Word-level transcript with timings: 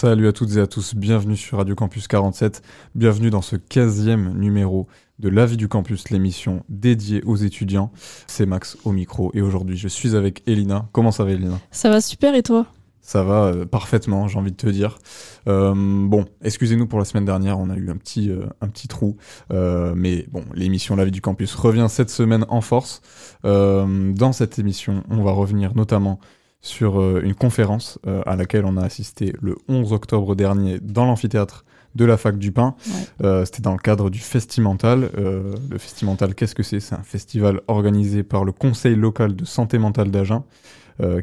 Salut 0.00 0.28
à 0.28 0.32
toutes 0.32 0.54
et 0.54 0.60
à 0.60 0.68
tous, 0.68 0.94
bienvenue 0.94 1.36
sur 1.36 1.58
Radio 1.58 1.74
Campus 1.74 2.06
47, 2.06 2.62
bienvenue 2.94 3.30
dans 3.30 3.42
ce 3.42 3.56
15e 3.56 4.32
numéro 4.32 4.86
de 5.18 5.28
La 5.28 5.44
vie 5.44 5.56
du 5.56 5.66
campus, 5.66 6.10
l'émission 6.10 6.62
dédiée 6.68 7.20
aux 7.24 7.34
étudiants. 7.34 7.90
C'est 8.28 8.46
Max 8.46 8.78
au 8.84 8.92
micro 8.92 9.32
et 9.34 9.42
aujourd'hui 9.42 9.76
je 9.76 9.88
suis 9.88 10.14
avec 10.14 10.44
Elina. 10.46 10.88
Comment 10.92 11.10
ça 11.10 11.24
va 11.24 11.32
Elina? 11.32 11.58
Ça 11.72 11.90
va 11.90 12.00
super 12.00 12.36
et 12.36 12.44
toi? 12.44 12.66
Ça 13.00 13.24
va 13.24 13.46
euh, 13.46 13.64
parfaitement, 13.66 14.28
j'ai 14.28 14.38
envie 14.38 14.52
de 14.52 14.56
te 14.56 14.68
dire. 14.68 15.00
Euh, 15.48 15.74
bon, 15.74 16.26
excusez-nous 16.44 16.86
pour 16.86 17.00
la 17.00 17.04
semaine 17.04 17.24
dernière, 17.24 17.58
on 17.58 17.68
a 17.68 17.74
eu 17.74 17.90
un 17.90 17.96
petit, 17.96 18.30
euh, 18.30 18.46
un 18.60 18.68
petit 18.68 18.86
trou. 18.86 19.16
mais 19.50 20.26
bon, 20.30 20.44
l'émission 20.54 20.94
La 20.94 21.06
vie 21.06 21.10
du 21.10 21.22
campus 21.22 21.56
revient 21.56 21.86
cette 21.88 22.10
semaine 22.10 22.44
en 22.50 22.60
force. 22.60 23.02
dans 23.42 24.32
cette 24.32 24.60
émission, 24.60 25.02
on 25.10 25.24
va 25.24 25.32
revenir 25.32 25.74
notamment 25.74 26.20
sur 26.60 27.00
euh, 27.00 27.20
une 27.22 27.34
conférence 27.34 27.98
euh, 28.06 28.22
à 28.26 28.36
laquelle 28.36 28.64
on 28.64 28.76
a 28.76 28.82
assisté 28.82 29.32
le 29.40 29.56
11 29.68 29.92
octobre 29.92 30.34
dernier 30.34 30.78
dans 30.80 31.06
l'amphithéâtre 31.06 31.64
de 31.94 32.04
la 32.04 32.16
fac 32.16 32.38
du 32.38 32.52
Pain. 32.52 32.74
Euh, 33.22 33.44
c'était 33.44 33.62
dans 33.62 33.72
le 33.72 33.78
cadre 33.78 34.10
du 34.10 34.18
Festimental. 34.18 35.10
le 35.16 35.78
Festimental, 35.78 36.34
qu'est-ce 36.34 36.54
que 36.54 36.62
c'est? 36.62 36.80
C'est 36.80 36.94
un 36.94 37.02
festival 37.02 37.60
organisé 37.66 38.22
par 38.22 38.44
le 38.44 38.52
Conseil 38.52 38.94
local 38.94 39.34
de 39.34 39.44
santé 39.44 39.78
mentale 39.78 40.10
d'Agen. 40.10 40.44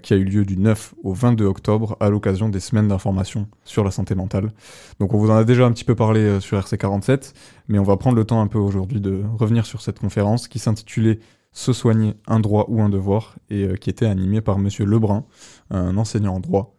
qui 0.02 0.14
a 0.14 0.18
eu 0.18 0.24
lieu 0.24 0.44
du 0.44 0.58
9 0.58 0.96
au 1.04 1.14
22 1.14 1.46
octobre 1.46 1.98
à 2.00 2.10
l'occasion 2.10 2.50
des 2.50 2.62
semaines 2.62 2.88
d'information 2.88 3.48
sur 3.64 3.84
la 3.84 3.92
santé 3.92 4.16
mentale. 4.16 4.52
Donc 5.00 5.14
on 5.14 5.18
vous 5.18 5.30
en 5.30 5.36
a 5.36 5.44
déjà 5.44 5.66
un 5.66 5.72
petit 5.72 5.84
peu 5.84 5.96
parlé 5.96 6.40
sur 6.40 6.60
RC47, 6.60 7.34
mais 7.68 7.78
on 7.78 7.84
va 7.84 7.96
prendre 7.96 8.16
le 8.16 8.24
temps 8.24 8.42
un 8.42 8.48
peu 8.48 8.58
aujourd'hui 8.58 9.02
de 9.02 9.24
revenir 9.38 9.66
sur 9.66 9.82
cette 9.82 10.00
conférence 10.00 10.48
qui 10.48 10.60
s'intitulait 10.60 11.20
se 11.56 11.72
soigner 11.72 12.16
un 12.28 12.42
droit 12.42 12.66
ou 12.68 12.82
un 12.82 12.90
devoir, 12.90 13.38
et 13.50 13.64
euh, 13.64 13.76
qui 13.76 13.90
était 13.90 14.06
animé 14.06 14.42
par 14.42 14.60
Monsieur 14.60 14.86
Lebrun, 14.86 15.24
un 15.72 15.98
enseignant 15.98 16.36
en 16.36 16.40
droit. 16.42 16.76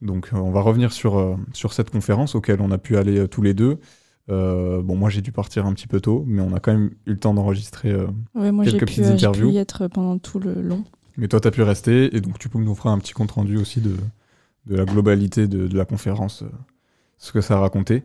Donc 0.00 0.30
euh, 0.32 0.38
on 0.38 0.50
va 0.50 0.62
revenir 0.62 0.92
sur, 0.92 1.18
euh, 1.18 1.36
sur 1.52 1.74
cette 1.74 1.90
conférence 1.90 2.34
auquel 2.34 2.62
on 2.62 2.70
a 2.70 2.78
pu 2.78 2.96
aller 2.96 3.28
tous 3.28 3.42
les 3.42 3.52
deux. 3.52 3.78
bon, 4.28 4.96
moi 4.96 5.10
j'ai 5.10 5.20
dû 5.20 5.30
partir 5.30 5.66
un 5.66 5.74
petit 5.74 5.86
peu 5.86 6.00
tôt, 6.00 6.24
mais 6.26 6.40
on 6.40 6.54
a 6.54 6.58
quand 6.58 6.72
même 6.72 6.90
eu 7.06 7.10
le 7.10 7.18
temps 7.18 7.34
d'enregistrer 7.34 7.94
quelques 8.64 8.86
petites 8.86 9.04
interviews. 9.04 9.44
J'ai 9.44 9.50
pu 9.50 9.56
y 9.56 9.58
être 9.58 9.88
pendant 9.88 10.18
tout 10.18 10.40
le 10.40 10.54
long. 10.54 10.84
Mais 11.18 11.28
toi, 11.28 11.38
tu 11.38 11.46
as 11.46 11.50
pu 11.50 11.62
rester, 11.62 12.16
et 12.16 12.20
donc 12.20 12.38
tu 12.38 12.48
peux 12.48 12.58
nous 12.58 12.74
faire 12.74 12.90
un 12.90 12.98
petit 12.98 13.12
compte 13.12 13.32
rendu 13.32 13.58
aussi 13.58 13.80
de, 13.80 13.94
de 14.66 14.74
la 14.74 14.86
globalité 14.86 15.46
de, 15.46 15.68
de 15.68 15.76
la 15.76 15.84
conférence, 15.84 16.44
ce 17.18 17.30
que 17.30 17.42
ça 17.42 17.56
a 17.56 17.60
raconté. 17.60 18.02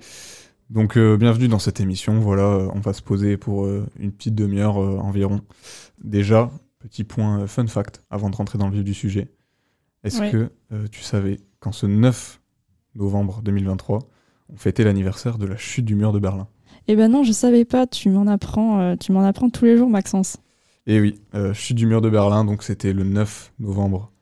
Donc 0.70 0.98
euh, 0.98 1.17
bienvenue 1.17 1.48
dans 1.48 1.58
cette 1.58 1.80
émission. 1.80 2.20
Voilà, 2.20 2.44
euh, 2.44 2.70
on 2.75 2.80
va 2.80 2.94
se 2.94 3.02
poser 3.02 3.38
pour 3.38 3.66
euh, 3.66 3.88
une 3.98 4.12
petite 4.12 4.36
demi-heure 4.36 4.78
environ. 4.78 5.42
Déjà, 6.03 6.52
petit 6.78 7.03
point 7.03 7.48
fun 7.48 7.66
fact 7.66 8.03
avant 8.11 8.30
de 8.30 8.36
rentrer 8.36 8.59
dans 8.59 8.67
le 8.67 8.76
vif 8.76 8.84
du 8.84 8.94
sujet. 8.94 9.30
Est-ce 10.03 10.31
que 10.31 10.50
tu 10.92 11.02
savais 11.02 11.42
qu'en 11.59 11.73
ce 11.73 11.86
9 11.86 12.39
novembre 12.95 13.42
2023, 13.44 14.00
on 14.48 14.56
fêtait 14.56 14.86
l'anniversaire 14.86 15.38
de 15.38 15.45
la 15.45 15.58
chute 15.58 15.84
du 15.84 15.95
mur 15.95 16.14
de 16.14 16.20
Berlin? 16.20 16.48
Eh 16.88 16.95
ben 16.95 17.11
non, 17.11 17.23
je 17.23 17.33
savais 17.33 17.65
pas. 17.65 17.86
Tu 17.86 18.10
m'en 18.10 18.27
apprends, 18.27 18.95
tu 18.95 19.11
m'en 19.11 19.26
apprends 19.26 19.49
tous 19.49 19.65
les 19.65 19.76
jours, 19.76 19.89
Maxence. 19.89 20.38
Eh 20.88 21.02
oui, 21.02 21.20
chute 21.54 21.76
du 21.76 21.86
mur 21.86 21.99
de 21.99 22.10
Berlin. 22.10 22.45
Donc 22.45 22.64
c'était 22.64 22.94
le 22.94 23.04
9 23.04 23.54
novembre 23.60 24.14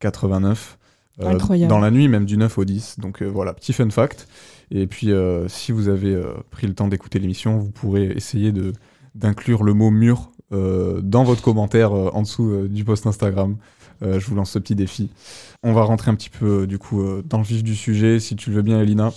89. 0.00 0.79
Incroyable. 1.18 1.68
Dans 1.68 1.78
la 1.78 1.90
nuit 1.90 2.08
même 2.08 2.24
du 2.24 2.36
9 2.36 2.58
au 2.58 2.64
10. 2.64 2.98
Donc 2.98 3.22
voilà, 3.22 3.52
petit 3.52 3.72
fun 3.72 3.90
fact. 3.90 4.26
Et 4.70 4.86
puis, 4.86 5.10
euh, 5.10 5.48
si 5.48 5.72
vous 5.72 5.88
avez 5.88 6.14
euh, 6.14 6.32
pris 6.50 6.66
le 6.66 6.74
temps 6.74 6.88
d'écouter 6.88 7.18
l'émission, 7.18 7.58
vous 7.58 7.70
pourrez 7.70 8.04
essayer 8.04 8.52
de 8.52 8.72
d'inclure 9.16 9.64
le 9.64 9.74
mot 9.74 9.90
mur 9.90 10.30
euh, 10.52 11.00
dans 11.02 11.24
votre 11.24 11.42
commentaire 11.42 11.92
en 11.92 12.22
dessous 12.22 12.68
du 12.68 12.84
post 12.84 13.06
Instagram. 13.06 13.56
je 14.02 14.24
vous 14.24 14.36
lance 14.36 14.52
ce 14.52 14.60
petit 14.60 14.76
défi. 14.76 15.10
On 15.64 15.72
va 15.72 15.82
rentrer 15.82 16.12
un 16.12 16.14
petit 16.14 16.30
peu 16.30 16.66
du 16.66 16.78
coup 16.78 17.02
dans 17.28 17.38
le 17.38 17.44
vif 17.44 17.64
du 17.64 17.74
sujet, 17.74 18.20
si 18.20 18.36
tu 18.36 18.50
le 18.50 18.56
veux 18.56 18.62
bien, 18.62 18.80
Elina. 18.80 19.12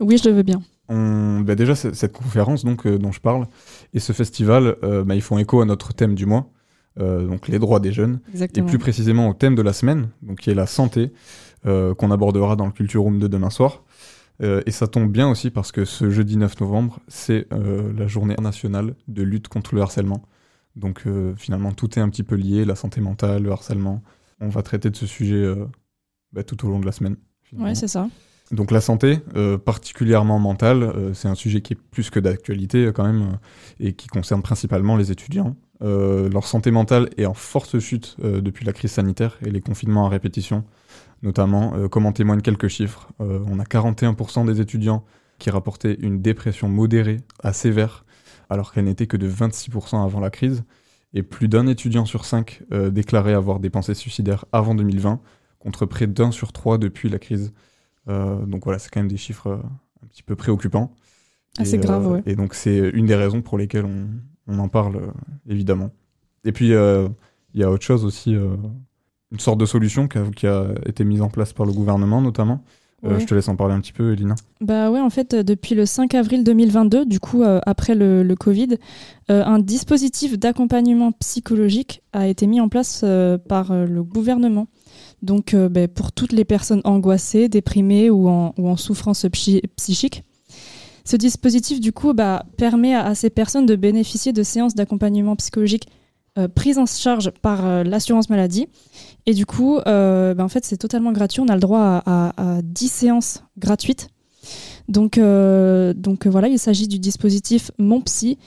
Oui, 0.00 0.16
je 0.16 0.30
le 0.30 0.34
veux 0.34 0.42
bien. 0.42 0.62
On... 0.88 1.40
Bah 1.40 1.56
déjà, 1.56 1.74
cette 1.74 2.12
conférence 2.14 2.64
donc, 2.64 2.88
dont 2.88 3.12
je 3.12 3.20
parle 3.20 3.46
et 3.92 4.00
ce 4.00 4.14
festival, 4.14 4.76
bah, 4.82 5.14
ils 5.14 5.22
font 5.22 5.36
écho 5.36 5.60
à 5.60 5.66
notre 5.66 5.92
thème 5.92 6.14
du 6.14 6.24
mois, 6.24 6.50
donc 6.98 7.48
les 7.48 7.58
droits 7.58 7.80
des 7.80 7.92
jeunes, 7.92 8.20
Exactement. 8.30 8.66
et 8.66 8.68
plus 8.68 8.78
précisément 8.78 9.28
au 9.28 9.34
thème 9.34 9.54
de 9.54 9.62
la 9.62 9.72
semaine, 9.72 10.08
donc 10.22 10.40
qui 10.40 10.50
est 10.50 10.54
la 10.54 10.66
santé, 10.66 11.12
qu'on 11.64 12.10
abordera 12.10 12.56
dans 12.56 12.66
le 12.66 12.72
Culture 12.72 13.02
Room 13.02 13.18
de 13.18 13.28
demain 13.28 13.50
soir. 13.50 13.82
Euh, 14.42 14.62
et 14.66 14.70
ça 14.70 14.86
tombe 14.86 15.10
bien 15.10 15.28
aussi 15.28 15.50
parce 15.50 15.72
que 15.72 15.84
ce 15.84 16.10
jeudi 16.10 16.36
9 16.36 16.60
novembre, 16.60 17.00
c'est 17.08 17.46
euh, 17.52 17.92
la 17.96 18.06
journée 18.06 18.36
nationale 18.40 18.94
de 19.08 19.22
lutte 19.22 19.48
contre 19.48 19.74
le 19.74 19.80
harcèlement. 19.80 20.22
Donc 20.76 21.02
euh, 21.06 21.34
finalement, 21.36 21.72
tout 21.72 21.98
est 21.98 22.02
un 22.02 22.08
petit 22.08 22.22
peu 22.22 22.36
lié, 22.36 22.64
la 22.64 22.76
santé 22.76 23.00
mentale, 23.00 23.42
le 23.42 23.50
harcèlement. 23.50 24.02
On 24.40 24.48
va 24.48 24.62
traiter 24.62 24.90
de 24.90 24.96
ce 24.96 25.06
sujet 25.06 25.52
bah, 26.32 26.44
tout 26.44 26.64
au 26.64 26.70
long 26.70 26.78
de 26.78 26.86
la 26.86 26.92
semaine. 26.92 27.16
Oui, 27.52 27.74
c'est 27.74 27.88
ça. 27.88 28.08
Donc 28.52 28.70
la 28.70 28.80
santé, 28.80 29.18
particulièrement 29.64 30.38
mentale, 30.38 31.10
c'est 31.12 31.26
un 31.26 31.34
sujet 31.34 31.60
qui 31.60 31.72
est 31.72 31.76
plus 31.90 32.08
que 32.08 32.20
d'actualité 32.20 32.92
quand 32.94 33.04
même, 33.04 33.38
et 33.80 33.94
qui 33.94 34.06
concerne 34.06 34.40
principalement 34.40 34.96
les 34.96 35.10
étudiants. 35.10 35.56
Leur 35.80 36.46
santé 36.46 36.70
mentale 36.70 37.08
est 37.16 37.26
en 37.26 37.34
forte 37.34 37.78
chute 37.78 38.16
depuis 38.20 38.64
la 38.64 38.72
crise 38.72 38.92
sanitaire 38.92 39.38
et 39.44 39.50
les 39.50 39.60
confinements 39.60 40.06
à 40.06 40.08
répétition 40.08 40.64
notamment, 41.22 41.74
euh, 41.74 41.88
comme 41.88 42.06
en 42.06 42.12
témoignent 42.12 42.40
quelques 42.40 42.68
chiffres. 42.68 43.08
Euh, 43.20 43.40
on 43.46 43.58
a 43.58 43.64
41% 43.64 44.46
des 44.46 44.60
étudiants 44.60 45.04
qui 45.38 45.50
rapportaient 45.50 45.94
une 46.00 46.20
dépression 46.20 46.68
modérée 46.68 47.18
à 47.42 47.52
sévère, 47.52 48.04
alors 48.50 48.72
qu'elle 48.72 48.84
n'était 48.84 49.06
que 49.06 49.16
de 49.16 49.28
26% 49.28 50.04
avant 50.04 50.20
la 50.20 50.30
crise. 50.30 50.64
Et 51.14 51.22
plus 51.22 51.48
d'un 51.48 51.66
étudiant 51.66 52.04
sur 52.04 52.24
cinq 52.24 52.62
euh, 52.72 52.90
déclarait 52.90 53.32
avoir 53.32 53.60
des 53.60 53.70
pensées 53.70 53.94
suicidaires 53.94 54.44
avant 54.52 54.74
2020, 54.74 55.20
contre 55.58 55.86
près 55.86 56.06
d'un 56.06 56.30
sur 56.30 56.52
trois 56.52 56.78
depuis 56.78 57.08
la 57.08 57.18
crise. 57.18 57.52
donc 58.06 58.64
voilà, 58.64 58.78
c'est 58.78 58.90
quand 58.90 59.00
même 59.00 59.10
des 59.10 59.16
chiffres 59.16 59.60
un 60.02 60.06
petit 60.06 60.22
peu 60.22 60.36
préoccupants. 60.36 60.94
c'est 61.64 61.78
grave, 61.78 62.06
ouais. 62.06 62.22
Et 62.26 62.36
donc 62.36 62.54
c'est 62.54 62.78
une 62.90 63.06
des 63.06 63.16
raisons 63.16 63.42
pour 63.42 63.58
lesquelles 63.58 63.84
on, 63.84 64.06
en 64.56 64.68
parle, 64.68 65.12
évidemment. 65.48 65.90
Et 66.44 66.52
puis, 66.52 66.68
il 66.68 67.60
y 67.60 67.62
a 67.62 67.70
autre 67.70 67.84
chose 67.84 68.04
aussi 68.04 68.34
une 68.34 69.40
sorte 69.40 69.58
de 69.58 69.66
solution 69.66 70.08
qui 70.08 70.46
a, 70.46 70.66
été 70.86 71.04
mise 71.04 71.22
en 71.22 71.28
place 71.28 71.52
par 71.52 71.66
le 71.66 71.72
gouvernement 71.72 72.22
notamment. 72.22 72.62
Euh, 73.04 73.20
je 73.20 73.26
te 73.26 73.34
laisse 73.34 73.46
en 73.48 73.54
parler 73.54 73.74
un 73.74 73.80
petit 73.80 73.92
peu, 73.92 74.12
Elina. 74.12 74.34
Bah 74.60 74.90
ouais, 74.90 74.98
en 74.98 75.10
fait, 75.10 75.32
euh, 75.32 75.42
depuis 75.44 75.76
le 75.76 75.86
5 75.86 76.14
avril 76.14 76.42
2022, 76.42 77.06
du 77.06 77.20
coup, 77.20 77.44
euh, 77.44 77.60
après 77.64 77.94
le, 77.94 78.34
Covid, 78.34 78.76
un 79.28 79.58
dispositif 79.58 80.38
d'accompagnement 80.38 81.12
psychologique 81.12 82.02
a 82.12 82.26
été 82.26 82.46
mis 82.46 82.60
en 82.60 82.68
place 82.68 83.04
par 83.46 83.74
le 83.74 84.02
gouvernement. 84.02 84.66
Donc, 85.22 85.54
bah, 85.54 85.86
pour 85.86 86.12
toutes 86.12 86.32
les 86.32 86.44
personnes 86.44 86.80
angoissées, 86.84 87.48
déprimées 87.48 88.10
ou 88.10 88.28
en, 88.28 88.54
ou 88.56 88.68
en 88.68 88.76
souffrance 88.76 89.26
psychique. 89.76 90.24
Ce 91.08 91.16
dispositif, 91.16 91.80
du 91.80 91.92
coup, 91.92 92.12
bah, 92.12 92.44
permet 92.58 92.94
à, 92.94 93.14
ces 93.14 93.30
personnes 93.30 93.64
de 93.64 93.76
bénéficier 93.76 94.34
de 94.34 94.42
séances 94.42 94.74
d'accompagnement 94.74 95.36
psychologique 95.36 95.88
prises 96.54 96.78
en 96.78 96.86
charge 96.86 97.32
par 97.42 97.82
l'assurance 97.82 98.30
maladie 98.30 98.68
et 99.28 99.34
du 99.34 99.44
coup, 99.44 99.76
euh, 99.76 100.32
ben, 100.32 100.44
en 100.44 100.48
fait, 100.48 100.64
c'est 100.64 100.78
totalement 100.78 101.12
gratuit. 101.12 101.40
On 101.40 101.48
a 101.48 101.54
le 101.54 101.60
droit 101.60 102.02
à, 102.06 102.60
10 102.62 102.88
séances 102.88 103.44
gratuites. 103.58 104.08
Donc, 104.88 105.18
euh, 105.18 105.92
euh, 105.92 106.30
voilà, 106.30 106.48
il 106.48 106.58
s'agit 106.58 106.88
du 106.88 106.98
dispositif 106.98 107.70
Mon 107.78 108.00
Psy. 108.00 108.38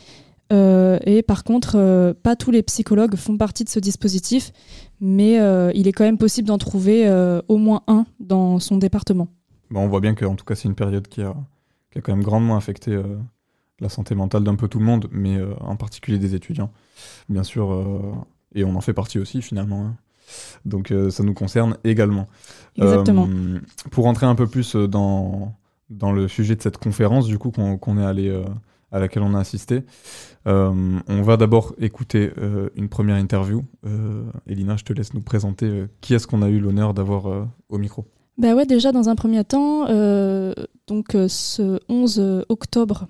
et 0.50 1.24
par 1.28 1.44
contre, 1.44 2.14
pas 2.24 2.36
tous 2.36 2.50
les 2.50 2.64
psychologues 2.64 3.16
font 3.16 3.38
partie 3.38 3.64
de 3.64 3.70
ce 3.70 3.80
dispositif, 3.80 4.52
mais 5.00 5.34
il 5.76 5.88
est 5.88 5.92
quand 5.92 6.04
même 6.04 6.18
possible 6.18 6.48
d'en 6.48 6.58
trouver 6.58 7.08
au 7.48 7.58
moins 7.58 7.84
un 7.88 8.06
dans 8.20 8.60
son 8.60 8.78
département. 8.78 9.28
On 9.74 9.88
voit 9.88 10.02
bien 10.02 10.16
qu'en 10.16 10.36
tout 10.36 10.46
cas, 10.46 10.56
c'est 10.56 10.68
une 10.68 10.76
période 10.76 11.08
qui 11.08 11.22
a, 11.22 11.36
qui 11.92 11.98
a, 11.98 12.02
quand 12.02 12.16
même 12.16 12.24
grandement 12.24 12.58
affecté 12.58 13.00
la 13.80 13.90
santé 13.90 14.16
mentale 14.16 14.44
d'un 14.44 14.56
peu 14.56 14.68
tout 14.68 14.80
le 14.80 14.86
monde, 14.86 15.08
mais 15.12 15.38
en 15.60 15.76
particulier 15.76 16.18
des 16.18 16.36
étudiants, 16.36 16.72
bien 17.30 17.44
sûr. 17.44 18.26
et 18.56 18.64
on 18.64 18.76
en 18.76 18.82
fait 18.82 18.94
partie 18.94 19.20
aussi, 19.20 19.42
finalement. 19.42 19.86
Hein. 19.86 19.96
Donc 20.66 20.92
euh, 20.92 21.10
ça 21.10 21.24
nous 21.24 21.34
concerne 21.34 21.78
également. 21.84 22.28
Exactement. 22.78 23.28
Euh, 23.30 23.60
pour 23.92 24.06
rentrer 24.06 24.26
un 24.26 24.36
peu 24.36 24.48
plus 24.48 24.76
euh, 24.76 24.88
dans, 24.88 25.54
dans 25.90 26.12
le 26.12 26.28
sujet 26.28 26.56
de 26.56 26.62
cette 26.62 26.78
conférence, 26.78 27.28
du 27.28 27.38
coup, 27.38 27.52
qu'on 27.52 27.98
est 27.98 28.06
allé 28.06 28.44
à 28.92 29.00
laquelle 29.00 29.24
on 29.24 29.34
a 29.34 29.40
assisté. 29.40 29.84
on 30.46 31.22
va 31.22 31.38
d'abord 31.38 31.74
écouter 31.80 32.32
une 32.76 32.88
première 32.88 33.18
interview. 33.18 33.66
Elina, 34.48 34.78
je 34.78 34.84
te 34.84 34.94
laisse 34.94 35.14
nous 35.14 35.22
présenter 35.22 35.86
qui 36.00 36.14
est-ce 36.14 36.28
qu'on 36.28 36.42
a 36.42 36.50
eu 36.50 36.60
l'honneur 36.60 36.94
d'avoir 36.94 37.50
au 37.68 37.78
micro. 37.78 38.06
Bah 38.42 38.56
ouais, 38.56 38.66
déjà 38.66 38.92
dans 38.92 39.08
un 39.08 39.16
premier 39.16 39.44
temps, 39.44 39.86
donc 40.88 41.16
ce 41.28 41.80
11 41.88 42.46
octobre 42.50 43.08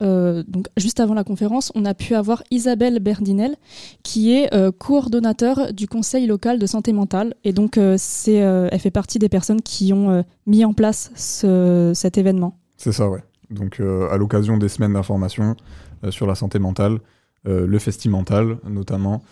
euh, 0.00 0.44
donc 0.46 0.66
juste 0.76 1.00
avant 1.00 1.14
la 1.14 1.24
conférence, 1.24 1.72
on 1.74 1.84
a 1.84 1.94
pu 1.94 2.14
avoir 2.14 2.42
Isabelle 2.50 3.00
Berdinel, 3.00 3.56
qui 4.02 4.32
est 4.32 4.54
euh, 4.54 4.70
coordonnateur 4.70 5.72
du 5.72 5.88
Conseil 5.88 6.26
local 6.26 6.58
de 6.58 6.66
santé 6.66 6.92
mentale. 6.92 7.34
Et 7.44 7.52
donc, 7.52 7.78
euh, 7.78 7.96
c'est, 7.98 8.34
elle 8.34 8.78
fait 8.78 8.90
partie 8.90 9.18
des 9.18 9.28
personnes 9.28 9.62
qui 9.62 9.92
ont 9.92 10.24
mis 10.46 10.64
en 10.64 10.72
place 10.72 11.10
cet 11.14 12.18
événement. 12.18 12.58
C'est 12.76 12.92
ça, 12.92 13.08
ouais. 13.08 13.22
Donc, 13.50 13.80
à 13.80 14.16
l'occasion 14.16 14.58
des 14.58 14.68
semaines 14.68 14.92
d'information 14.92 15.56
sur 16.10 16.26
la 16.26 16.34
santé 16.34 16.58
mentale, 16.58 16.98
le 17.44 17.78
festimental 17.78 18.58
notamment. 18.68 19.22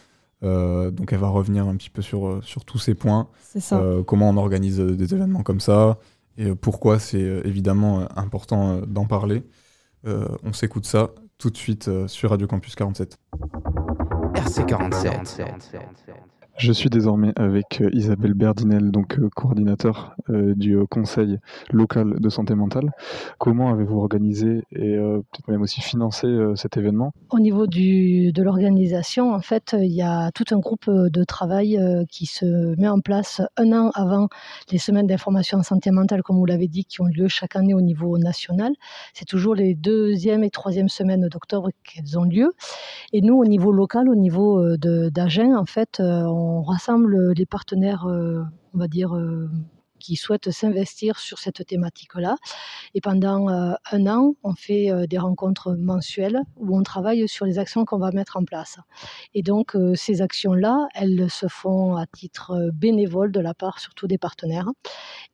Donc, 0.42 1.12
elle 1.12 1.18
va 1.18 1.28
revenir 1.28 1.66
un 1.66 1.76
petit 1.76 1.90
peu 1.90 2.02
sur, 2.02 2.40
sur 2.44 2.64
tous 2.64 2.78
ces 2.78 2.94
points. 2.94 3.28
C'est 3.42 3.60
ça. 3.60 3.82
comment 4.06 4.28
on 4.28 4.36
organise 4.36 4.78
des 4.78 5.14
événements 5.14 5.42
comme 5.42 5.60
ça 5.60 5.98
et 6.38 6.54
pourquoi 6.54 6.98
c'est 6.98 7.18
évidemment 7.18 8.06
important 8.16 8.82
d'en 8.86 9.06
parler. 9.06 9.42
Euh, 10.06 10.26
on 10.44 10.52
s'écoute 10.52 10.86
ça 10.86 11.10
tout 11.38 11.50
de 11.50 11.56
suite 11.56 11.88
euh, 11.88 12.06
sur 12.06 12.30
Radio 12.30 12.46
Campus 12.46 12.74
47. 12.76 13.18
RC47. 14.34 16.26
Je 16.58 16.72
suis 16.72 16.88
désormais 16.88 17.32
avec 17.36 17.82
euh, 17.82 17.90
Isabelle 17.92 18.32
Berdinel, 18.32 18.90
donc 18.90 19.18
euh, 19.18 19.28
coordinateur 19.28 20.16
euh, 20.30 20.54
du 20.54 20.78
conseil 20.90 21.38
local 21.70 22.18
de 22.18 22.28
santé 22.30 22.54
mentale. 22.54 22.92
Comment 23.38 23.70
avez-vous 23.70 23.98
organisé 23.98 24.62
et 24.72 24.96
peut-être 24.96 25.48
même 25.48 25.60
aussi 25.60 25.82
financé 25.82 26.26
cet 26.54 26.78
événement? 26.78 27.12
Au 27.30 27.40
niveau 27.40 27.66
de 27.66 28.42
l'organisation, 28.42 29.34
en 29.34 29.40
fait, 29.40 29.76
il 29.78 29.92
y 29.92 30.02
a 30.02 30.30
tout 30.32 30.44
un 30.52 30.58
groupe 30.58 30.88
de 30.88 31.24
travail 31.24 31.78
qui 32.10 32.26
se 32.26 32.74
met 32.80 32.88
en 32.88 33.00
place 33.00 33.42
un 33.56 33.72
an 33.72 33.90
avant 33.94 34.28
les 34.70 34.78
semaines 34.78 35.06
d'information 35.06 35.58
en 35.58 35.62
santé 35.62 35.90
mentale, 35.90 36.22
comme 36.22 36.36
vous 36.36 36.46
l'avez 36.46 36.68
dit, 36.68 36.84
qui 36.84 37.00
ont 37.02 37.06
lieu 37.06 37.28
chaque 37.28 37.56
année 37.56 37.74
au 37.74 37.82
niveau 37.82 38.18
national. 38.18 38.72
C'est 39.12 39.26
toujours 39.26 39.54
les 39.54 39.74
deuxième 39.74 40.44
et 40.44 40.50
troisième 40.50 40.88
semaines 40.88 41.28
d'octobre 41.28 41.70
qu'elles 41.84 42.18
ont 42.18 42.24
lieu. 42.24 42.52
Et 43.12 43.20
nous, 43.20 43.34
au 43.34 43.44
niveau 43.44 43.72
local, 43.72 44.08
au 44.08 44.16
niveau 44.16 44.76
d'Agen, 44.76 45.54
en 45.54 45.66
fait, 45.66 46.00
on 46.46 46.62
rassemble 46.62 47.32
les 47.32 47.46
partenaires, 47.46 48.06
euh, 48.06 48.42
on 48.74 48.78
va 48.78 48.88
dire, 48.88 49.14
euh, 49.16 49.48
qui 50.06 50.14
souhaitent 50.14 50.52
s'investir 50.52 51.18
sur 51.18 51.40
cette 51.40 51.66
thématique-là. 51.66 52.36
Et 52.94 53.00
pendant 53.00 53.48
euh, 53.48 53.72
un 53.90 54.06
an, 54.06 54.34
on 54.44 54.54
fait 54.54 54.92
euh, 54.92 55.08
des 55.08 55.18
rencontres 55.18 55.74
mensuelles 55.76 56.38
où 56.58 56.78
on 56.78 56.84
travaille 56.84 57.26
sur 57.26 57.44
les 57.44 57.58
actions 57.58 57.84
qu'on 57.84 57.98
va 57.98 58.12
mettre 58.12 58.36
en 58.36 58.44
place. 58.44 58.76
Et 59.34 59.42
donc, 59.42 59.74
euh, 59.74 59.96
ces 59.96 60.22
actions-là, 60.22 60.86
elles 60.94 61.28
se 61.28 61.48
font 61.48 61.96
à 61.96 62.06
titre 62.06 62.70
bénévole 62.72 63.32
de 63.32 63.40
la 63.40 63.52
part 63.52 63.80
surtout 63.80 64.06
des 64.06 64.16
partenaires. 64.16 64.68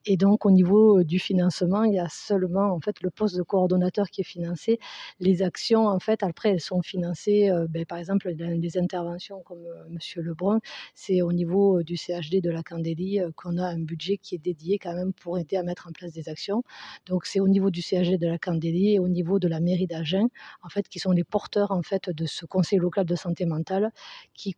Et 0.07 0.17
donc, 0.17 0.47
au 0.47 0.51
niveau 0.51 1.05
du 1.05 1.19
financement, 1.19 1.85
il 1.85 1.93
y 1.93 2.01
a 2.01 2.09
seulement 2.09 2.73
en 2.73 2.81
fait 2.81 3.03
le 3.03 3.11
poste 3.11 3.37
de 3.37 3.43
coordonnateur 3.43 4.07
qui 4.09 4.23
est 4.23 4.25
financé. 4.25 4.79
Les 5.21 5.43
actions, 5.43 5.87
en 5.87 5.99
fait, 5.99 6.23
après, 6.23 6.49
elles 6.49 6.61
sont 6.61 6.81
financées, 6.81 7.53
ben, 7.69 7.85
par 7.85 7.99
exemple, 7.99 8.35
dans 8.35 8.59
des 8.59 8.79
interventions 8.79 9.43
comme 9.45 9.65
Monsieur 9.91 10.23
Lebrun, 10.23 10.61
c'est 10.95 11.23
au 11.23 11.33
niveau 11.33 11.83
du 11.83 11.97
CHD 11.97 12.41
de 12.41 12.51
la 12.51 12.63
Candélie 12.63 13.21
qu'on 13.37 13.59
a 13.59 13.67
un 13.67 13.79
budget 13.79 14.17
qui 14.17 14.35
est 14.35 14.39
dédié 14.39 14.62
quand 14.81 14.95
même 14.95 15.13
pour 15.13 15.39
aider 15.39 15.57
à 15.57 15.63
mettre 15.63 15.89
en 15.89 15.93
place 15.93 16.13
des 16.13 16.29
actions. 16.29 16.63
Donc 17.07 17.27
c'est 17.27 17.41
au 17.41 17.49
niveau 17.49 17.71
du 17.71 17.83
CAG 17.83 18.19
de 18.19 18.27
la 18.27 18.39
Candélie 18.39 18.95
et 18.95 18.99
au 18.99 19.09
niveau 19.09 19.39
de 19.39 19.49
la 19.49 19.61
mairie 19.61 19.87
d'Agen, 19.87 20.29
en 20.63 20.69
fait, 20.69 20.89
qui 20.89 20.99
sont 20.99 21.13
les 21.13 21.25
porteurs 21.25 21.71
en 21.71 21.83
fait 21.83 22.11
de 22.11 22.27
ce 22.27 22.47
conseil 22.47 22.79
local 22.79 23.05
de 23.07 23.15
santé 23.15 23.47
mentale 23.47 23.91
qui, 24.35 24.55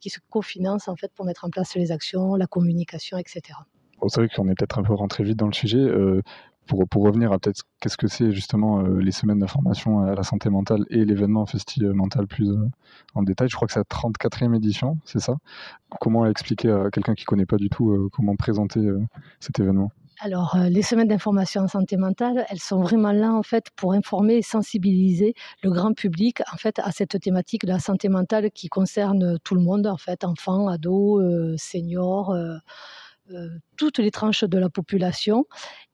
qui 0.00 0.10
se 0.10 0.18
cofinancent 0.30 0.88
en 0.88 0.96
fait 0.96 1.12
pour 1.14 1.24
mettre 1.24 1.44
en 1.44 1.50
place 1.50 1.74
les 1.74 1.92
actions, 1.92 2.34
la 2.34 2.46
communication, 2.46 3.18
etc. 3.18 3.58
Vous 4.00 4.08
savez 4.08 4.28
qu'on 4.28 4.48
est 4.48 4.54
peut-être 4.54 4.78
un 4.78 4.82
peu 4.82 4.92
rentré 4.92 5.24
vite 5.24 5.38
dans 5.38 5.46
le 5.46 5.54
sujet. 5.54 5.78
Euh, 5.78 6.20
pour, 6.66 6.88
pour, 6.88 7.04
revenir 7.04 7.32
à 7.32 7.38
peut-être 7.38 7.62
qu'est-ce 7.80 7.96
que 7.96 8.08
c'est 8.08 8.32
justement 8.32 8.80
euh, 8.80 9.00
les 9.00 9.12
semaines 9.12 9.38
d'information 9.38 10.00
à 10.00 10.14
la 10.14 10.22
santé 10.22 10.48
mentale 10.50 10.84
et 10.90 11.04
l'événement 11.04 11.46
festival 11.46 11.94
plus 12.28 12.50
euh, 12.50 12.68
en 13.14 13.22
détail. 13.22 13.48
Je 13.48 13.56
crois 13.56 13.66
que 13.66 13.74
c'est 13.74 13.80
la 13.80 13.84
34e 13.84 14.56
édition, 14.56 14.98
c'est 15.04 15.20
ça? 15.20 15.36
Comment 16.00 16.26
expliquer 16.26 16.70
à 16.70 16.90
quelqu'un 16.90 17.14
qui 17.14 17.22
ne 17.22 17.26
connaît 17.26 17.46
pas 17.46 17.56
du 17.56 17.68
tout 17.68 17.90
euh, 17.90 18.08
comment 18.12 18.36
présenter 18.36 18.80
cet 19.40 19.60
événement? 19.60 19.90
Alors, 20.20 20.56
les 20.70 20.82
semaines 20.82 21.08
d'information 21.08 21.62
en 21.62 21.68
santé 21.68 21.96
mentale, 21.96 22.46
elles 22.48 22.60
sont 22.60 22.80
vraiment 22.80 23.10
là 23.10 23.32
en 23.32 23.42
fait 23.42 23.66
pour 23.74 23.92
informer 23.94 24.34
et 24.36 24.42
sensibiliser 24.42 25.34
le 25.62 25.70
grand 25.70 25.92
public 25.92 26.40
en 26.52 26.56
fait 26.56 26.78
à 26.78 26.92
cette 26.92 27.18
thématique 27.20 27.64
de 27.64 27.72
la 27.72 27.80
santé 27.80 28.08
mentale 28.08 28.50
qui 28.52 28.68
concerne 28.68 29.38
tout 29.40 29.56
le 29.56 29.60
monde 29.60 29.88
en 29.88 29.96
fait, 29.96 30.24
enfants, 30.24 30.68
ados, 30.68 31.20
seniors. 31.60 32.32
Toutes 33.76 33.98
les 33.98 34.10
tranches 34.10 34.44
de 34.44 34.58
la 34.58 34.68
population 34.70 35.46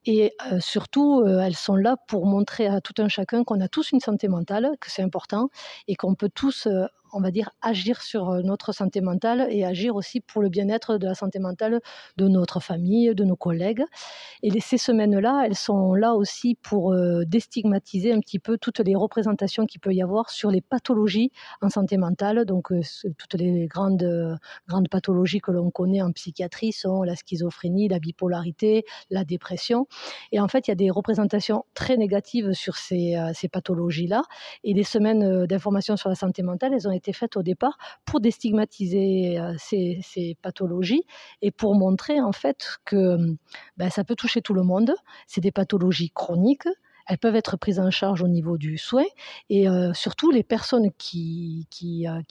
et 0.07 0.35
surtout, 0.61 1.25
elles 1.27 1.57
sont 1.57 1.77
là 1.77 1.97
pour 2.09 2.27
montrer 2.27 2.67
à 2.67 2.81
tout 2.81 2.95
un 3.03 3.09
chacun 3.09 3.45
qu'on 3.45 3.61
a 3.61 3.69
tous 3.69 3.93
une 3.93 4.01
santé 4.01 4.29
mentale, 4.29 4.71
que 4.81 4.91
c'est 4.91 5.03
important 5.03 5.51
et 5.89 5.95
qu'on 5.97 6.15
peut 6.15 6.31
tous 6.35 6.69
on 7.13 7.21
va 7.21 7.31
dire, 7.31 7.51
agir 7.63 8.03
sur 8.03 8.31
euh, 8.31 8.43
notre 8.43 8.73
santé 8.73 9.01
mentale 9.01 9.47
et 9.51 9.65
agir 9.65 9.97
aussi 9.97 10.21
pour 10.21 10.43
le 10.43 10.49
bien-être 10.49 10.99
de 10.99 11.07
la 11.07 11.15
santé 11.15 11.39
mentale 11.39 11.81
de 12.17 12.29
notre 12.29 12.61
famille, 12.61 13.15
de 13.15 13.25
nos 13.25 13.37
collègues. 13.37 13.83
Et 14.43 14.61
ces 14.61 14.79
semaines-là, 14.79 15.45
elles 15.47 15.57
sont 15.57 15.95
là 15.95 16.15
aussi 16.15 16.57
pour 16.63 16.93
euh, 16.93 17.25
déstigmatiser 17.27 18.13
un 18.13 18.21
petit 18.21 18.39
peu 18.39 18.59
toutes 18.59 18.81
les 18.81 18.95
représentations 18.95 19.67
qu'il 19.67 19.81
peut 19.81 19.93
y 19.93 20.03
avoir 20.03 20.31
sur 20.31 20.51
les 20.51 20.61
pathologies 20.61 21.33
en 21.63 21.69
santé 21.69 21.97
mentale. 21.97 22.45
Donc, 22.45 22.73
euh, 22.73 22.81
toutes 23.19 23.35
les 23.35 23.67
grandes, 23.67 24.39
grandes 24.69 24.89
pathologies 24.89 25.41
que 25.41 25.51
l'on 25.51 25.71
connaît 25.71 26.03
en 26.03 26.13
psychiatrie 26.13 26.73
sont 26.73 27.03
la 27.03 27.17
schizophrénie, 27.17 27.89
la 27.89 27.99
bipolarité, 27.99 28.85
la 29.11 29.25
dépression. 29.25 29.87
Et 30.33 30.41
en 30.41 30.49
fait, 30.49 30.69
il 30.69 30.71
y 30.71 30.73
a 30.73 30.77
des 30.77 30.91
représentations 30.91 31.65
très 31.75 31.97
négatives 31.97 32.53
sur 32.53 32.77
ces, 32.77 33.17
ces 33.35 33.49
pathologies-là. 33.49 34.23
Et 34.65 34.75
les 34.75 34.85
semaines 34.85 35.47
d'information 35.47 35.97
sur 35.97 36.09
la 36.09 36.15
santé 36.15 36.43
mentale, 36.43 36.73
elles 36.75 36.89
ont 36.89 36.93
faites 37.13 37.37
au 37.37 37.43
départ 37.43 37.79
pour 38.05 38.21
déstigmatiser 38.21 39.39
euh, 39.39 39.55
ces, 39.59 40.37
pathologies 40.43 41.05
et 41.43 41.51
pour 41.51 41.75
montrer 41.75 42.21
en 42.21 42.33
fait 42.33 42.79
que 42.85 43.17
ben, 43.77 43.91
ça 43.91 44.05
peut 44.05 44.17
toucher 44.17 44.43
tout 44.43 44.55
le 44.55 44.63
monde. 44.63 44.93
C'est 45.27 45.41
des 45.41 45.53
pathologies 45.53 46.11
chroniques 46.11 46.69
elles 47.11 47.19
peuvent 47.19 47.35
être 47.35 47.57
prises 47.57 47.81
en 47.81 47.91
charge 47.91 48.23
au 48.23 48.29
niveau 48.29 48.57
du 48.57 48.79
soin 48.79 49.03
et 49.49 49.69
euh, 49.69 49.93
surtout 49.95 50.31
les 50.31 50.45
personnes 50.45 50.87
euh, 50.87 50.91
qui, 50.97 51.67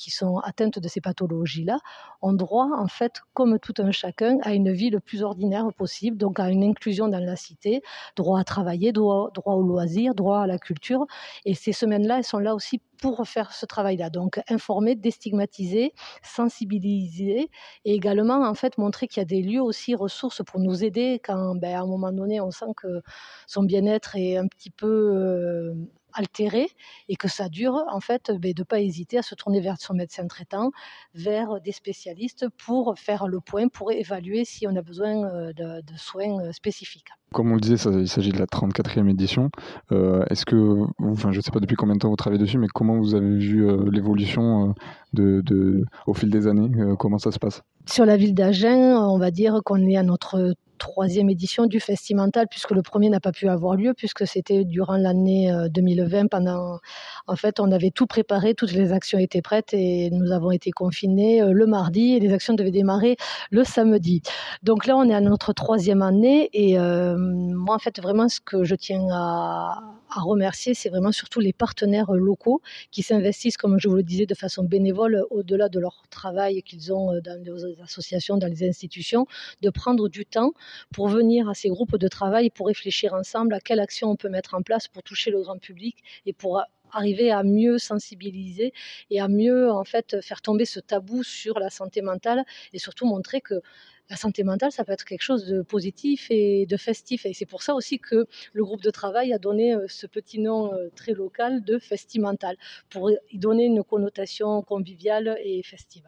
sont 0.07 0.37
atteintes 0.37 0.79
de 0.79 0.87
ces 0.87 1.01
pathologies-là 1.01 1.79
ont 2.21 2.31
droit, 2.31 2.69
en 2.77 2.87
fait, 2.87 3.21
comme 3.33 3.59
tout 3.59 3.73
un 3.79 3.91
chacun, 3.91 4.37
à 4.41 4.53
une 4.53 4.71
vie 4.71 4.89
le 4.89 5.01
plus 5.01 5.21
ordinaire 5.21 5.67
possible, 5.75 6.15
donc 6.15 6.39
à 6.39 6.49
une 6.49 6.63
inclusion 6.63 7.09
dans 7.09 7.19
la 7.19 7.35
cité, 7.35 7.81
droit 8.15 8.39
à 8.39 8.45
travailler, 8.45 8.93
droit, 8.93 9.31
droit 9.33 9.55
au 9.55 9.63
loisir, 9.63 10.15
droit 10.15 10.39
à 10.39 10.47
la 10.47 10.57
culture. 10.57 11.05
Et 11.43 11.55
ces 11.55 11.73
semaines-là, 11.73 12.19
elles 12.19 12.23
sont 12.23 12.39
là 12.39 12.55
aussi 12.55 12.81
pour 13.01 13.27
faire 13.27 13.53
ce 13.53 13.65
travail-là. 13.65 14.09
Donc 14.09 14.39
informer, 14.49 14.95
déstigmatiser, 14.95 15.93
sensibiliser 16.23 17.49
et 17.85 17.93
également 17.93 18.47
en 18.47 18.53
fait 18.53 18.77
montrer 18.77 19.07
qu'il 19.07 19.21
y 19.21 19.23
a 19.23 19.25
des 19.25 19.41
lieux 19.41 19.61
aussi 19.61 19.95
ressources 19.95 20.43
pour 20.45 20.59
nous 20.59 20.83
aider 20.83 21.19
quand 21.23 21.55
ben, 21.55 21.75
à 21.75 21.81
un 21.81 21.87
moment 21.87 22.11
donné 22.11 22.41
on 22.41 22.51
sent 22.51 22.73
que 22.77 23.01
son 23.47 23.63
bien-être 23.63 24.15
est 24.15 24.37
un 24.37 24.47
petit 24.47 24.71
peu 24.71 24.87
euh, 24.87 25.73
altéré 26.13 26.67
et 27.07 27.15
que 27.15 27.27
ça 27.27 27.49
dure, 27.49 27.83
en 27.91 27.99
fait, 27.99 28.31
ben, 28.31 28.53
de 28.53 28.61
ne 28.61 28.63
pas 28.63 28.79
hésiter 28.81 29.17
à 29.17 29.21
se 29.21 29.35
tourner 29.35 29.59
vers 29.59 29.79
son 29.79 29.93
médecin 29.93 30.27
traitant, 30.27 30.71
vers 31.13 31.61
des 31.61 31.71
spécialistes 31.71 32.47
pour 32.57 32.97
faire 32.97 33.27
le 33.27 33.39
point, 33.39 33.67
pour 33.67 33.91
évaluer 33.91 34.45
si 34.45 34.67
on 34.67 34.75
a 34.75 34.81
besoin 34.81 35.25
euh, 35.25 35.53
de, 35.53 35.81
soins 35.97 36.39
euh, 36.41 36.51
spécifiques. 36.51 37.07
Comme 37.33 37.51
on 37.51 37.55
le 37.55 37.61
disait, 37.61 37.77
ça, 37.77 37.91
il 37.91 38.07
s'agit 38.07 38.31
de 38.31 38.39
la 38.39 38.45
34e 38.45 39.09
édition. 39.09 39.49
Euh, 39.91 40.25
est-ce 40.29 40.45
que, 40.45 40.85
enfin, 40.99 41.31
je 41.31 41.37
ne 41.37 41.41
sais 41.41 41.51
pas 41.51 41.59
depuis 41.59 41.75
combien 41.75 41.95
de 41.95 41.99
temps 41.99 42.09
vous 42.09 42.15
travaillez 42.15 42.41
dessus, 42.41 42.57
mais 42.57 42.67
comment 42.73 42.97
vous 42.97 43.13
avez 43.13 43.37
vu 43.37 43.67
l'évolution 43.91 44.73
de, 45.13 45.41
de, 45.41 45.85
au 46.07 46.13
fil 46.13 46.29
des 46.29 46.47
années 46.47 46.69
Comment 46.97 47.19
ça 47.19 47.31
se 47.31 47.39
passe? 47.39 47.61
Sur 47.85 48.05
la 48.05 48.17
ville 48.17 48.33
d'Agen, 48.33 48.97
on 48.97 49.19
va 49.19 49.31
dire 49.31 49.61
qu'on 49.63 49.87
est 49.87 49.95
à 49.95 50.03
notre 50.03 50.55
troisième 50.79 51.29
édition 51.29 51.67
du 51.67 51.79
Festimental, 51.79 52.47
puisque 52.49 52.71
le 52.71 52.81
premier 52.81 53.09
n'a 53.09 53.19
pas 53.19 53.31
pu 53.31 53.47
avoir 53.47 53.75
lieu, 53.75 53.93
puisque 53.93 54.25
c'était 54.25 54.65
durant 54.65 54.97
l'année 54.97 55.53
2020. 55.69 56.25
Euh, 56.25 56.27
pendant, 56.31 56.79
en 57.27 57.35
fait, 57.35 57.59
on 57.59 57.71
avait 57.71 57.91
tout 57.91 58.07
préparé, 58.07 58.55
toutes 58.55 58.71
les 58.71 58.91
actions 58.91 59.19
étaient 59.19 59.41
prêtes 59.41 59.73
et 59.73 60.09
nous 60.11 60.31
avons 60.31 60.51
été 60.51 60.71
confinés 60.71 61.41
euh, 61.41 61.51
le 61.51 61.65
mardi 61.67 62.15
et 62.15 62.19
les 62.19 62.33
actions 62.33 62.53
devaient 62.55 62.71
démarrer 62.71 63.17
le 63.51 63.63
samedi. 63.63 64.21
Donc 64.63 64.87
là, 64.87 64.97
on 64.97 65.07
est 65.09 65.13
à 65.13 65.21
notre 65.21 65.53
troisième 65.53 66.01
année 66.01 66.49
et 66.53 66.79
euh, 66.79 67.15
moi, 67.17 67.75
en 67.75 67.79
fait, 67.79 68.01
vraiment, 68.01 68.27
ce 68.29 68.39
que 68.39 68.63
je 68.63 68.75
tiens 68.75 69.05
à, 69.11 69.95
remercier, 70.15 70.73
c'est 70.73 70.89
vraiment 70.89 71.11
surtout 71.11 71.39
les 71.39 71.53
partenaires 71.53 72.11
locaux 72.11 72.61
qui 72.89 73.03
s'investissent, 73.03 73.57
comme 73.57 73.79
je 73.79 73.87
vous 73.87 73.95
le 73.95 74.03
disais, 74.03 74.25
de 74.25 74.33
façon 74.33 74.63
bénévole 74.63 75.23
au-delà 75.29 75.69
de 75.69 75.79
leur 75.79 76.01
travail 76.09 76.63
qu'ils 76.63 76.91
ont 76.91 77.11
dans 77.23 77.39
les 77.43 77.81
associations, 77.83 78.37
dans 78.37 78.47
les 78.47 78.67
institutions, 78.67 79.27
de 79.61 79.69
prendre 79.69 80.09
du 80.09 80.25
temps 80.25 80.53
pour 80.93 81.07
venir 81.07 81.49
à 81.49 81.53
ces 81.53 81.69
groupes 81.69 81.97
de 81.97 82.07
travail 82.07 82.49
pour 82.49 82.67
réfléchir 82.67 83.13
ensemble 83.13 83.53
à 83.53 83.59
quelle 83.59 83.79
action 83.79 84.09
on 84.11 84.15
peut 84.15 84.29
mettre 84.29 84.55
en 84.55 84.61
place 84.61 84.87
pour 84.87 85.03
toucher 85.03 85.31
le 85.31 85.41
grand 85.41 85.57
public 85.57 85.97
et 86.25 86.33
pour 86.33 86.61
arriver 86.91 87.31
à 87.31 87.43
mieux 87.43 87.77
sensibiliser 87.77 88.73
et 89.09 89.19
à 89.19 89.27
mieux 89.27 89.71
en 89.71 89.83
fait 89.83 90.21
faire 90.21 90.41
tomber 90.41 90.65
ce 90.65 90.79
tabou 90.79 91.23
sur 91.23 91.59
la 91.59 91.69
santé 91.69 92.01
mentale 92.01 92.43
et 92.73 92.79
surtout 92.79 93.05
montrer 93.05 93.41
que 93.41 93.61
la 94.09 94.15
santé 94.15 94.43
mentale, 94.43 94.71
ça 94.71 94.83
peut 94.83 94.91
être 94.91 95.05
quelque 95.05 95.21
chose 95.21 95.45
de 95.45 95.61
positif 95.61 96.27
et 96.31 96.65
de 96.65 96.77
festif. 96.77 97.27
Et 97.27 97.33
c'est 97.33 97.45
pour 97.45 97.61
ça 97.61 97.75
aussi 97.75 97.99
que 97.99 98.25
le 98.53 98.63
groupe 98.63 98.81
de 98.81 98.89
travail 98.89 99.33
a 99.33 99.37
donné 99.37 99.75
ce 99.87 100.07
petit 100.07 100.39
nom 100.39 100.71
très 100.95 101.13
local 101.13 101.63
de 101.63 101.77
Festimental, 101.77 102.57
pour 102.89 103.11
y 103.11 103.37
donner 103.37 103.65
une 103.65 103.83
connotation 103.83 104.63
conviviale 104.63 105.37
et 105.43 105.61
festive. 105.61 106.05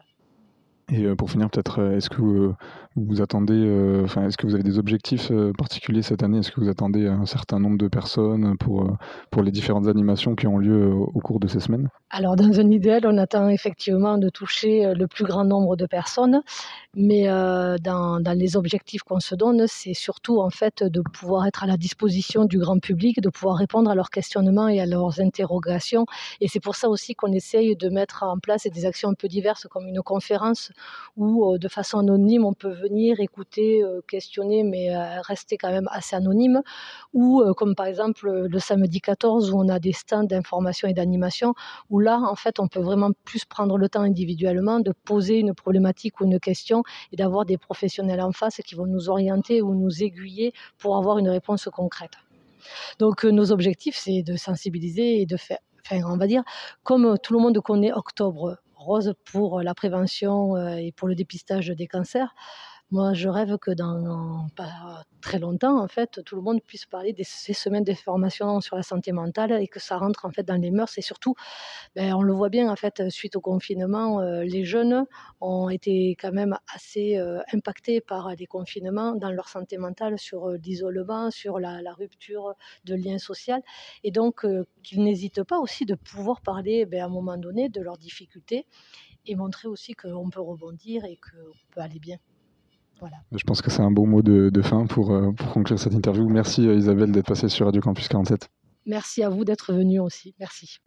Et 0.94 1.06
pour 1.16 1.30
finir, 1.30 1.48
peut-être, 1.48 1.80
est-ce 1.96 2.10
que 2.10 2.20
vous, 2.20 2.54
vous 2.96 3.22
attendez, 3.22 4.02
enfin, 4.04 4.26
est-ce 4.26 4.36
que 4.36 4.46
vous 4.46 4.54
avez 4.54 4.62
des 4.62 4.78
objectifs 4.78 5.32
particuliers 5.56 6.02
cette 6.02 6.22
année? 6.22 6.38
Est-ce 6.38 6.52
que 6.52 6.60
vous 6.60 6.68
attendez 6.68 7.06
un 7.06 7.24
certain 7.24 7.58
nombre 7.58 7.78
de 7.78 7.88
personnes 7.88 8.58
pour, 8.58 8.86
pour 9.30 9.42
les 9.42 9.50
différentes 9.50 9.88
animations 9.88 10.34
qui 10.34 10.46
ont 10.46 10.58
lieu 10.58 10.92
au 10.92 11.20
cours 11.20 11.40
de 11.40 11.48
ces 11.48 11.60
semaines? 11.60 11.88
Alors, 12.10 12.36
dans 12.36 12.60
un 12.60 12.70
idéal, 12.70 13.06
on 13.06 13.16
attend 13.16 13.48
effectivement 13.48 14.18
de 14.18 14.28
toucher 14.28 14.92
le 14.94 15.06
plus 15.06 15.24
grand 15.24 15.46
nombre 15.46 15.76
de 15.76 15.86
personnes, 15.86 16.42
mais 16.94 17.26
dans, 17.26 18.20
dans, 18.20 18.38
les 18.38 18.56
objectifs 18.56 19.02
qu'on 19.02 19.20
se 19.20 19.34
donne, 19.34 19.64
c'est 19.68 19.94
surtout 19.94 20.40
en 20.42 20.50
fait 20.50 20.82
de 20.82 21.00
pouvoir 21.00 21.46
être 21.46 21.64
à 21.64 21.66
la 21.66 21.78
disposition 21.78 22.44
du 22.44 22.58
grand 22.58 22.78
public, 22.78 23.22
de 23.22 23.30
pouvoir 23.30 23.56
répondre 23.56 23.90
à 23.90 23.94
leurs 23.94 24.10
questionnements 24.10 24.68
et 24.68 24.78
à 24.78 24.84
leurs 24.84 25.20
interrogations. 25.20 26.04
Et 26.42 26.48
c'est 26.48 26.60
pour 26.60 26.76
ça 26.76 26.90
aussi 26.90 27.14
qu'on 27.14 27.32
essaye 27.32 27.76
de 27.76 27.88
mettre 27.88 28.24
en 28.24 28.38
place 28.38 28.66
des 28.66 28.84
actions 28.84 29.08
un 29.08 29.14
peu 29.14 29.28
diverses, 29.28 29.66
comme 29.70 29.86
une 29.88 30.02
conférence 30.02 30.70
où 31.16 31.58
de 31.58 31.68
façon 31.68 31.98
anonyme 31.98 32.44
on 32.44 32.54
peut 32.54 32.72
venir 32.72 33.20
écouter, 33.20 33.82
questionner, 34.08 34.62
mais 34.62 34.96
rester 35.22 35.56
quand 35.56 35.70
même 35.70 35.88
assez 35.90 36.16
anonyme. 36.16 36.62
Ou 37.12 37.42
comme 37.56 37.74
par 37.74 37.86
exemple 37.86 38.30
le 38.30 38.58
samedi 38.58 39.00
14 39.00 39.52
où 39.52 39.58
on 39.58 39.68
a 39.68 39.78
des 39.78 39.92
stands 39.92 40.24
d'information 40.24 40.88
et 40.88 40.94
d'animation, 40.94 41.54
où 41.90 42.00
là 42.00 42.18
en 42.18 42.34
fait 42.34 42.60
on 42.60 42.68
peut 42.68 42.80
vraiment 42.80 43.10
plus 43.24 43.44
prendre 43.44 43.76
le 43.76 43.88
temps 43.88 44.02
individuellement 44.02 44.80
de 44.80 44.92
poser 45.04 45.38
une 45.38 45.54
problématique 45.54 46.20
ou 46.20 46.24
une 46.24 46.40
question 46.40 46.82
et 47.12 47.16
d'avoir 47.16 47.44
des 47.44 47.58
professionnels 47.58 48.20
en 48.20 48.32
face 48.32 48.60
qui 48.64 48.74
vont 48.74 48.86
nous 48.86 49.10
orienter 49.10 49.62
ou 49.62 49.74
nous 49.74 50.02
aiguiller 50.02 50.52
pour 50.78 50.96
avoir 50.96 51.18
une 51.18 51.28
réponse 51.28 51.68
concrète. 51.72 52.12
Donc 52.98 53.24
nos 53.24 53.52
objectifs, 53.52 53.96
c'est 53.96 54.22
de 54.22 54.36
sensibiliser 54.36 55.20
et 55.20 55.26
de 55.26 55.36
faire, 55.36 55.58
enfin 55.84 56.00
on 56.06 56.16
va 56.16 56.26
dire, 56.26 56.42
comme 56.84 57.16
tout 57.22 57.34
le 57.34 57.40
monde 57.40 57.58
connaît 57.60 57.92
octobre 57.92 58.58
rose 58.82 59.14
pour 59.24 59.62
la 59.62 59.74
prévention 59.74 60.56
et 60.76 60.92
pour 60.92 61.08
le 61.08 61.14
dépistage 61.14 61.68
des 61.68 61.86
cancers. 61.86 62.34
Moi, 62.92 63.14
je 63.14 63.26
rêve 63.30 63.56
que 63.56 63.70
dans 63.70 64.48
pas 64.54 65.04
très 65.22 65.38
longtemps, 65.38 65.82
en 65.82 65.88
fait, 65.88 66.20
tout 66.26 66.36
le 66.36 66.42
monde 66.42 66.60
puisse 66.62 66.84
parler 66.84 67.14
de 67.14 67.22
ces 67.24 67.54
semaines 67.54 67.84
de 67.84 67.94
formation 67.94 68.60
sur 68.60 68.76
la 68.76 68.82
santé 68.82 69.12
mentale 69.12 69.52
et 69.62 69.66
que 69.66 69.80
ça 69.80 69.96
rentre 69.96 70.26
en 70.26 70.30
fait 70.30 70.42
dans 70.42 70.60
les 70.60 70.70
mœurs. 70.70 70.98
Et 70.98 71.00
surtout, 71.00 71.34
ben, 71.96 72.12
on 72.12 72.20
le 72.20 72.34
voit 72.34 72.50
bien 72.50 72.70
en 72.70 72.76
fait, 72.76 73.08
suite 73.08 73.34
au 73.34 73.40
confinement, 73.40 74.20
les 74.20 74.64
jeunes 74.66 75.06
ont 75.40 75.70
été 75.70 76.16
quand 76.20 76.32
même 76.32 76.54
assez 76.74 77.18
impactés 77.50 78.02
par 78.02 78.34
les 78.34 78.46
confinements 78.46 79.14
dans 79.14 79.30
leur 79.30 79.48
santé 79.48 79.78
mentale, 79.78 80.18
sur 80.18 80.50
l'isolement, 80.50 81.30
sur 81.30 81.58
la, 81.60 81.80
rupture 81.94 82.52
de 82.84 82.94
liens 82.94 83.16
sociaux. 83.18 83.62
Et 84.04 84.10
donc, 84.10 84.44
qu'ils 84.82 85.02
n'hésitent 85.02 85.44
pas 85.44 85.58
aussi 85.60 85.86
de 85.86 85.94
pouvoir 85.94 86.42
parler 86.42 86.84
ben, 86.84 87.00
à 87.00 87.06
un 87.06 87.08
moment 87.08 87.38
donné 87.38 87.70
de 87.70 87.80
leurs 87.80 87.96
difficultés 87.96 88.66
et 89.24 89.34
montrer 89.34 89.68
aussi 89.68 89.94
qu'on 89.94 90.28
peut 90.28 90.42
rebondir 90.42 91.06
et 91.06 91.16
qu'on 91.16 91.52
peut 91.70 91.80
aller 91.80 91.98
bien. 91.98 92.18
Je 93.32 93.44
pense 93.44 93.62
que 93.62 93.70
c'est 93.70 93.82
un 93.82 93.90
bon 93.90 94.06
mot 94.06 94.22
de, 94.22 94.62
fin 94.62 94.86
pour, 94.86 95.12
euh, 95.12 95.32
pour, 95.32 95.52
conclure 95.52 95.78
cette 95.78 95.94
interview. 95.94 96.28
Merci 96.28 96.66
euh, 96.66 96.74
Isabelle 96.74 97.12
d'être 97.12 97.26
passée 97.26 97.48
sur 97.48 97.66
Radio 97.66 97.80
Campus 97.80 98.08
47. 98.08 98.48
Merci 98.86 99.22
à 99.22 99.28
vous 99.28 99.44
d'être 99.44 99.72
venue 99.72 100.00
aussi. 100.00 100.34
Merci. 100.38 100.78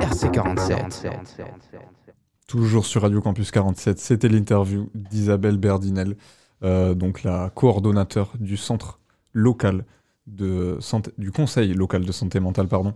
RC47. 0.00 1.06
Toujours 2.46 2.84
sur 2.84 3.02
Radio 3.02 3.20
Campus 3.20 3.50
47, 3.52 3.98
c'était 4.00 4.28
l'interview 4.28 4.90
d'Isabelle 4.94 5.56
Berdinel, 5.56 6.16
euh, 6.64 6.94
donc 6.94 7.22
la 7.22 7.50
coordonnateur 7.54 8.32
du 8.40 8.56
centre 8.56 8.98
local 9.32 9.84
de 10.26 10.76
santé, 10.80 11.12
du 11.16 11.30
conseil 11.30 11.74
local 11.74 12.04
de 12.04 12.10
santé 12.10 12.40
mentale, 12.40 12.66
pardon. 12.66 12.92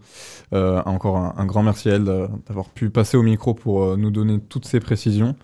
encore 0.53 1.17
un, 1.17 1.47
grand 1.47 1.63
merci 1.63 1.89
à 1.89 1.95
elle 1.95 2.05
d'avoir 2.05 2.69
pu 2.71 2.91
passer 2.91 3.17
au 3.17 3.23
micro 3.23 3.55
pour 3.55 3.97
nous 3.97 4.11
donner 4.11 4.41
toutes 4.41 4.67
ces 4.67 4.81
précisions. 4.81 5.37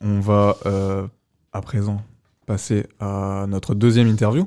On 0.00 0.18
va 0.18 0.56
à 1.56 1.60
présent 1.62 2.02
passer 2.46 2.86
à 3.00 3.46
notre 3.48 3.74
deuxième 3.74 4.08
interview. 4.08 4.46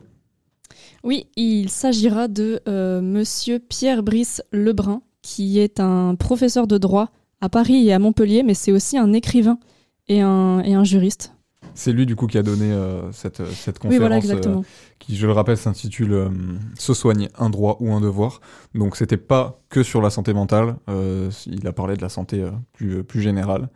Oui, 1.04 1.28
il 1.36 1.70
s'agira 1.70 2.28
de 2.28 2.62
euh, 2.68 3.02
Monsieur 3.02 3.60
Pierre 3.60 4.04
Brice 4.04 4.42
Lebrun, 4.52 5.02
qui 5.22 5.60
est 5.60 5.80
un 5.80 6.16
professeur 6.16 6.68
de 6.68 6.78
droit 6.78 7.10
à 7.42 7.50
Paris 7.50 7.88
et 7.88 7.94
à 7.94 8.00
Montpellier, 8.00 8.44
mais 8.44 8.54
c'est 8.54 8.72
aussi 8.72 8.98
un 8.98 9.12
écrivain 9.12 9.58
et 10.08 10.22
un, 10.22 10.62
et 10.62 10.76
un 10.76 10.84
juriste. 10.84 11.34
C'est 11.74 11.94
lui 11.94 12.06
du 12.06 12.16
coup 12.16 12.28
qui 12.28 12.38
a 12.38 12.44
donné 12.44 12.72
euh, 12.72 13.12
cette, 13.12 13.46
cette 13.48 13.80
conférence 13.80 14.26
euh, 14.30 14.62
qui, 15.00 15.16
je 15.16 15.26
le 15.26 15.34
rappelle, 15.34 15.58
s'intitule 15.58 16.30
Se 16.78 16.94
soigner, 16.94 17.30
un 17.38 17.50
droit 17.50 17.78
ou 17.80 17.92
un 17.92 18.02
devoir. 18.02 18.40
Donc 18.76 18.98
c'était 18.98 19.18
pas 19.18 19.62
que 19.70 19.82
sur 19.84 20.02
la 20.02 20.10
santé 20.10 20.34
mentale, 20.34 20.76
il 21.48 21.68
a 21.68 21.74
parlé 21.74 21.96
de 21.96 22.02
la 22.02 22.10
santé 22.10 22.46
plus, 22.74 23.04
plus 23.04 23.22
générale. 23.22 23.70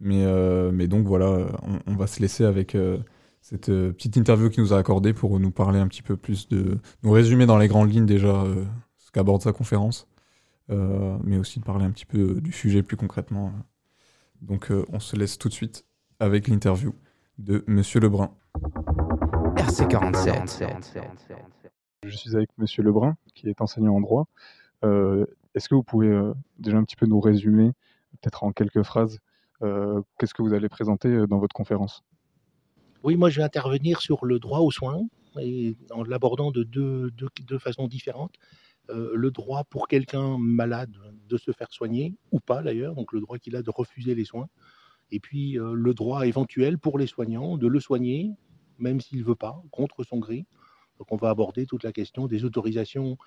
Mais, 0.00 0.24
euh, 0.24 0.70
mais 0.72 0.88
donc 0.88 1.06
voilà, 1.06 1.46
on, 1.86 1.94
va 1.94 2.06
se 2.06 2.20
laisser 2.20 2.44
avec 2.44 2.74
euh, 2.74 2.98
cette 3.40 3.70
euh, 3.70 3.92
petite 3.92 4.16
interview 4.16 4.50
qu'il 4.50 4.62
nous 4.62 4.74
a 4.74 4.78
accordée 4.78 5.14
pour 5.14 5.40
nous 5.40 5.50
parler 5.50 5.78
un 5.78 5.88
petit 5.88 6.02
peu 6.02 6.16
plus 6.16 6.48
de. 6.48 6.78
nous 7.02 7.10
résumer 7.10 7.46
dans 7.46 7.56
les 7.56 7.68
grandes 7.68 7.90
lignes 7.90 8.06
déjà 8.06 8.44
ce 8.98 9.10
qu'aborde 9.10 9.42
sa 9.42 9.52
conférence, 9.52 10.06
mais 10.68 11.38
aussi 11.38 11.60
de 11.60 11.64
parler 11.64 11.84
un 11.84 11.90
petit 11.90 12.06
peu 12.06 12.40
du 12.40 12.52
sujet 12.52 12.82
plus 12.82 12.96
concrètement. 12.96 13.52
Donc 14.42 14.70
on 14.92 15.00
se 15.00 15.16
laisse 15.16 15.38
tout 15.38 15.48
de 15.48 15.54
suite 15.54 15.86
avec 16.20 16.48
l'interview 16.48 16.94
de 17.38 17.64
Monsieur 17.66 18.00
Lebrun. 18.00 18.30
RC47. 19.56 21.00
Je 22.04 22.16
suis 22.16 22.36
avec 22.36 22.50
Monsieur 22.58 22.82
Lebrun, 22.82 23.16
qui 23.34 23.48
est 23.48 23.60
enseignant 23.62 23.96
en 23.96 24.00
droit. 24.02 24.26
Est-ce 24.82 25.70
que 25.70 25.74
vous 25.74 25.82
pouvez 25.82 26.32
déjà 26.58 26.76
un 26.76 26.84
petit 26.84 26.96
peu 26.96 27.06
nous 27.06 27.20
résumer, 27.20 27.72
peut-être 28.20 28.44
en 28.44 28.52
quelques 28.52 28.82
phrases, 28.82 29.20
qu'est-ce 29.60 30.34
que 30.34 30.42
vous 30.42 30.54
allez 30.54 30.68
présenter 30.68 31.08
euh, 31.08 31.26
dans 31.26 31.38
votre 31.38 31.54
conférence? 31.54 32.02
Oui, 33.02 33.16
moi 33.16 33.30
je 33.30 33.38
vais 33.38 33.44
intervenir 33.44 34.00
sur 34.00 34.24
le 34.24 34.38
droit 34.38 34.60
aux 34.60 34.70
soins 34.70 35.02
en 35.90 36.02
l'abordant 36.04 36.50
de 36.50 36.62
deux, 36.62 37.58
façons 37.58 37.88
différentes. 37.88 38.34
Euh, 38.88 39.12
le 39.14 39.30
droit 39.30 39.64
pour 39.64 39.86
quelqu'un 39.86 40.38
malade 40.38 40.96
de 41.28 41.36
se 41.36 41.50
faire 41.52 41.70
soigner, 41.70 42.14
ou 42.32 42.40
pas 42.40 42.62
d'ailleurs, 42.62 42.94
donc 42.94 43.12
le 43.12 43.20
droit 43.20 43.36
qu'il 43.36 43.54
a 43.54 43.62
de 43.62 43.70
refuser 43.70 44.14
les 44.14 44.24
soins, 44.24 44.48
et 45.10 45.20
puis 45.20 45.58
le 45.60 45.92
droit 45.92 46.26
éventuel 46.26 46.78
pour 46.78 46.98
les 46.98 47.06
soignants 47.06 47.58
de 47.58 47.66
le 47.66 47.80
soigner, 47.80 48.32
même 48.78 49.00
s'il 49.00 49.18
ne 49.18 49.24
veut 49.24 49.34
pas, 49.34 49.62
contre 49.70 50.04
son 50.04 50.18
gré. 50.18 50.46
Donc 50.98 51.12
on 51.12 51.16
va 51.16 51.30
aborder 51.30 51.66
toute 51.66 51.84
la 51.84 51.92
question 51.92 52.26
des 52.26 52.44
autorisations 52.44 53.18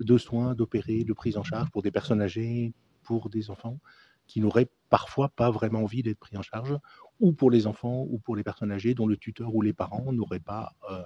de 0.00 0.18
soins, 0.18 0.54
d'opérer, 0.54 1.04
de 1.04 1.12
prise 1.12 1.36
en 1.36 1.42
charge 1.42 1.70
pour 1.70 1.82
des 1.82 1.90
personnes 1.90 2.22
âgées, 2.22 2.72
pour 3.02 3.30
des 3.30 3.50
enfants, 3.50 3.78
qui 4.28 4.40
n'auraient 4.40 4.68
parfois 4.88 5.28
pas 5.30 5.50
vraiment 5.50 5.82
envie 5.82 6.02
d'être 6.02 6.18
pris 6.18 6.36
en 6.36 6.42
charge, 6.42 6.76
ou 7.18 7.32
pour 7.32 7.50
les 7.50 7.66
enfants 7.66 8.06
ou 8.08 8.18
pour 8.18 8.36
les 8.36 8.44
personnes 8.44 8.70
âgées 8.70 8.94
dont 8.94 9.06
le 9.06 9.16
tuteur 9.16 9.52
ou 9.54 9.62
les 9.62 9.72
parents 9.72 10.12
n'auraient 10.12 10.38
pas 10.38 10.72
euh, 10.90 11.02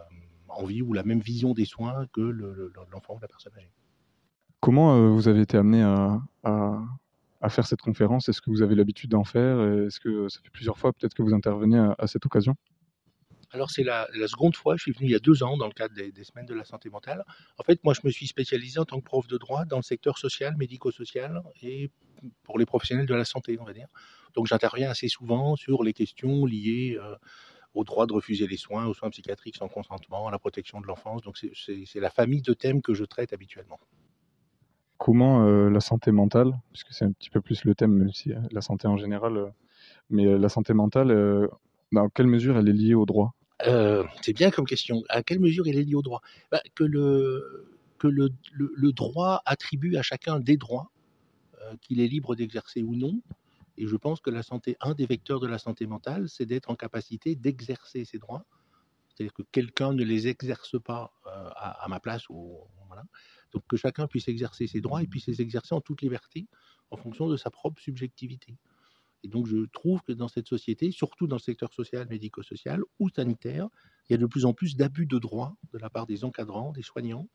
envie 0.49 0.83
ou 0.83 0.93
la 0.93 1.03
même 1.03 1.21
vision 1.21 1.55
des 1.55 1.65
soins 1.65 2.07
que 2.13 2.21
l'enfant 2.93 3.15
ou 3.15 3.21
la 3.21 3.29
personne 3.29 3.53
âgée. 3.57 3.73
Comment 4.61 4.95
euh, 4.95 5.09
vous 5.09 5.29
avez 5.29 5.41
été 5.41 5.57
amené 5.57 5.83
à, 5.83 6.21
à, 6.45 7.49
faire 7.49 7.67
cette 7.67 7.81
conférence? 7.81 8.29
Est-ce 8.29 8.43
que 8.43 8.51
vous 8.51 8.63
avez 8.63 8.75
l'habitude 8.75 9.11
d'en 9.11 9.25
faire? 9.25 9.61
Est-ce 9.61 9.99
que 9.99 10.29
ça 10.29 10.41
fait 10.43 10.51
plusieurs 10.51 10.79
fois 10.79 10.93
peut-être 10.93 11.15
que 11.15 11.23
vous 11.23 11.35
intervenez 11.35 11.79
à 11.99 12.07
cette 12.07 12.27
occasion? 12.27 12.55
Alors, 13.53 13.71
c'est 13.71 13.83
la, 13.83 14.09
seconde 14.27 14.57
fois, 14.57 14.77
je 14.77 14.83
suis 14.83 14.93
venu 14.93 15.09
il 15.09 15.13
y 15.13 15.15
a 15.15 15.19
deux 15.19 15.43
ans 15.43 15.59
dans 15.59 15.67
le 15.67 15.73
cadre 15.73 15.95
des, 15.95 16.25
semaines 16.25 16.47
de 16.47 16.55
la 16.55 16.65
santé 16.65 16.89
mentale. 16.89 17.23
En 17.59 17.65
fait, 17.65 17.85
moi, 17.85 17.93
je 17.93 18.01
me 18.05 18.11
suis 18.11 18.27
spécialisé 18.27 18.79
en 18.79 18.87
tant 18.87 18.99
que 18.99 19.05
prof 19.05 19.27
de 19.27 19.37
droit 19.37 19.67
dans 19.67 19.77
le 19.77 19.83
secteur 19.83 20.17
social, 20.17 20.57
médico-social 20.57 21.43
et 21.61 21.91
pour 22.43 22.59
les 22.59 22.67
professionnels 22.67 23.07
de 23.07 23.15
la 23.15 23.25
santé, 23.25 23.59
on 23.61 23.65
va 23.65 23.73
dire. 23.73 23.89
Donc, 24.35 24.47
j'interviens 24.47 24.91
assez 24.91 25.09
souvent 25.09 25.57
sur 25.57 25.83
les 25.83 25.93
questions 25.93 26.47
liées 26.47 26.99
euh, 27.01 27.15
au 27.75 27.85
droit 27.85 28.07
de 28.07 28.13
refuser 28.13 28.47
les 28.47 28.57
soins, 28.57 28.87
aux 28.87 28.95
soins 28.95 29.11
psychiatriques 29.11 29.57
sans 29.57 29.69
consentement, 29.69 30.29
à 30.29 30.31
la 30.31 30.39
protection 30.39 30.81
de 30.81 30.87
l'enfance. 30.87 31.23
Donc, 31.23 31.39
c'est 31.39 32.01
la 32.01 32.11
famille 32.11 32.43
de 32.43 32.55
thèmes 32.55 32.83
que 32.83 32.95
je 32.95 33.05
traite 33.05 33.33
habituellement. 33.33 33.79
Comment 34.99 35.45
euh, 35.45 35.69
la 35.69 35.81
santé 35.81 36.13
mentale, 36.13 36.53
puisque 36.73 36.93
c'est 36.93 37.05
un 37.05 37.13
petit 37.13 37.31
peu 37.31 37.41
plus 37.41 37.65
le 37.65 37.75
thème, 37.75 37.93
même 37.93 38.13
si 38.13 38.33
euh, 38.33 38.41
la 38.53 38.61
santé 38.61 38.87
en 38.87 38.97
général, 38.97 39.53
mais 40.11 40.25
la 40.39 40.49
santé 40.49 40.75
mentale, 40.75 41.49
dans 41.91 42.09
quelle 42.09 42.27
mesure 42.27 42.57
elle 42.57 42.69
est 42.69 42.73
liée 42.73 42.95
au 42.95 43.05
droit? 43.07 43.35
C'est 44.23 44.33
bien 44.33 44.51
comme 44.51 44.67
question. 44.67 45.03
À 45.09 45.23
quelle 45.23 45.41
mesure 45.41 45.67
il 45.67 45.77
est 45.79 45.83
lié 45.83 45.95
au 45.95 46.03
droit? 46.03 46.21
Bah, 46.51 46.61
Que, 46.75 46.85
le, 46.85 47.69
que 47.99 48.09
le, 48.09 48.31
le, 48.53 48.93
droit 48.93 49.43
attribue 49.47 49.97
à 49.97 50.03
chacun 50.03 50.41
des 50.41 50.57
droits, 50.57 50.91
qu'il 51.81 52.01
est 52.01 52.09
libre 52.09 52.35
d'exercer 52.35 52.83
ou 52.83 52.95
non. 52.95 53.21
Et 53.79 53.87
je 53.87 53.97
pense 53.97 54.21
que 54.21 54.31
la 54.31 54.43
santé, 54.43 54.77
un 54.81 54.95
des 54.95 55.07
vecteurs 55.07 55.41
de 55.41 55.47
la 55.47 55.59
santé 55.59 55.87
mentale, 55.87 56.29
c'est 56.29 56.47
d'être 56.47 56.71
en 56.71 56.77
capacité 56.77 57.35
d'exercer 57.35 58.05
ses 58.05 58.19
droits. 58.19 58.45
C'est-à-dire 59.09 59.33
que 59.35 59.43
quelqu'un 59.43 59.93
ne 59.93 60.05
les 60.05 60.29
exerce 60.29 60.81
pas 60.81 61.13
euh, 61.27 61.51
à, 61.55 61.87
ma 61.89 62.01
place. 62.01 62.25
Voilà. 62.29 63.05
Donc 63.53 63.63
que 63.69 63.77
chacun 63.77 64.07
puisse 64.07 64.29
exercer 64.29 64.67
ses 64.67 64.81
droits 64.81 65.03
et 65.03 65.07
puisse 65.07 65.27
les 65.27 65.41
exercer 65.41 65.75
en 65.75 65.81
toute 65.81 66.03
liberté 66.03 66.47
en 66.91 66.97
fonction 66.97 67.29
de 67.29 67.37
sa 67.37 67.51
propre 67.51 67.81
subjectivité. 67.81 68.57
Et 69.25 69.29
donc 69.29 69.47
je 69.47 69.67
trouve 69.73 70.03
que 70.03 70.13
dans 70.13 70.29
cette 70.29 70.49
société, 70.49 70.91
surtout 70.91 71.27
dans 71.27 71.37
le 71.37 71.41
secteur 71.43 71.73
social, 71.73 72.07
médico-social 72.09 72.83
ou 72.99 73.09
sanitaire, 73.09 73.69
il 74.09 74.13
y 74.13 74.15
a 74.15 74.19
de 74.19 74.27
plus 74.27 74.45
en 74.45 74.53
plus 74.53 74.77
d'abus 74.77 75.07
de 75.07 75.19
droits 75.19 75.57
de 75.73 75.79
la 75.79 75.91
part 75.91 76.07
des 76.07 76.25
encadrants, 76.25 76.73
des 76.73 76.83
soignants. 76.83 77.29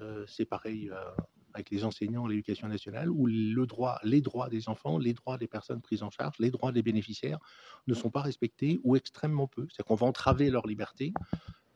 Euh, 0.00 0.24
c'est 0.26 0.44
pareil 0.44 0.90
euh, 0.90 1.10
avec 1.54 1.70
les 1.70 1.84
enseignants, 1.84 2.26
l'éducation 2.26 2.68
nationale, 2.68 3.08
où 3.08 3.26
le 3.26 3.66
droit, 3.66 4.00
les 4.02 4.20
droits 4.20 4.48
des 4.48 4.68
enfants, 4.68 4.98
les 4.98 5.14
droits 5.14 5.38
des 5.38 5.46
personnes 5.46 5.80
prises 5.80 6.02
en 6.02 6.10
charge, 6.10 6.34
les 6.40 6.50
droits 6.50 6.72
des 6.72 6.82
bénéficiaires 6.82 7.38
ne 7.86 7.94
sont 7.94 8.10
pas 8.10 8.22
respectés 8.22 8.80
ou 8.82 8.96
extrêmement 8.96 9.46
peu. 9.46 9.62
C'est-à-dire 9.62 9.84
qu'on 9.86 9.94
va 9.94 10.06
entraver 10.06 10.50
leur 10.50 10.66
liberté, 10.66 11.12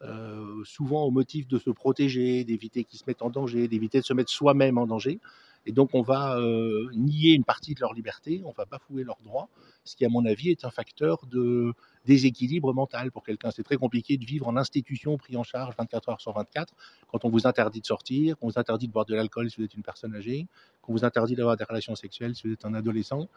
euh, 0.02 0.62
souvent 0.64 1.04
au 1.04 1.10
motif 1.10 1.46
de 1.46 1.58
se 1.58 1.70
protéger, 1.70 2.44
d'éviter 2.44 2.84
qu'ils 2.84 2.98
se 2.98 3.04
mettent 3.06 3.22
en 3.22 3.30
danger, 3.30 3.68
d'éviter 3.68 4.00
de 4.00 4.04
se 4.04 4.12
mettre 4.12 4.30
soi-même 4.30 4.78
en 4.78 4.86
danger. 4.86 5.20
Et 5.66 5.72
donc 5.72 5.90
on 5.92 6.02
va 6.02 6.38
euh, 6.38 6.88
nier 6.94 7.32
une 7.32 7.44
partie 7.44 7.74
de 7.74 7.80
leur 7.80 7.92
liberté, 7.92 8.42
on 8.44 8.52
va 8.52 8.64
bafouer 8.64 9.04
leurs 9.04 9.20
droits, 9.22 9.48
ce 9.84 9.96
qui 9.96 10.04
à 10.04 10.08
mon 10.08 10.24
avis 10.24 10.50
est 10.50 10.64
un 10.64 10.70
facteur 10.70 11.26
de 11.26 11.72
déséquilibre 12.06 12.72
mental 12.72 13.12
pour 13.12 13.22
quelqu'un. 13.22 13.50
C'est 13.50 13.62
très 13.62 13.76
compliqué 13.76 14.16
de 14.16 14.24
vivre 14.24 14.48
en 14.48 14.56
institution 14.56 15.18
pris 15.18 15.36
en 15.36 15.42
charge 15.42 15.74
24 15.76 16.08
heures 16.08 16.20
sur 16.20 16.32
24 16.32 16.74
quand 17.06 17.24
on 17.24 17.28
vous 17.28 17.46
interdit 17.46 17.80
de 17.80 17.86
sortir, 17.86 18.38
qu'on 18.38 18.48
vous 18.48 18.58
interdit 18.58 18.88
de 18.88 18.92
boire 18.92 19.04
de 19.04 19.14
l'alcool 19.14 19.50
si 19.50 19.58
vous 19.58 19.64
êtes 19.64 19.74
une 19.74 19.82
personne 19.82 20.14
âgée, 20.14 20.46
qu'on 20.80 20.92
vous 20.92 21.04
interdit 21.04 21.34
d'avoir 21.34 21.56
des 21.56 21.64
relations 21.64 21.94
sexuelles 21.94 22.34
si 22.34 22.46
vous 22.46 22.52
êtes 22.54 22.64
un 22.64 22.74
adolescent. 22.74 23.28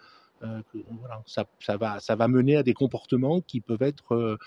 Euh, 0.43 0.61
voilà, 0.99 1.21
ça, 1.27 1.45
va, 1.77 1.99
ça 1.99 2.15
va 2.15 2.27
mener 2.27 2.55
à 2.55 2.63
des 2.63 2.73
comportements 2.73 3.41
qui 3.41 3.61
peuvent 3.61 3.83
être 3.83 4.15
euh, 4.15 4.37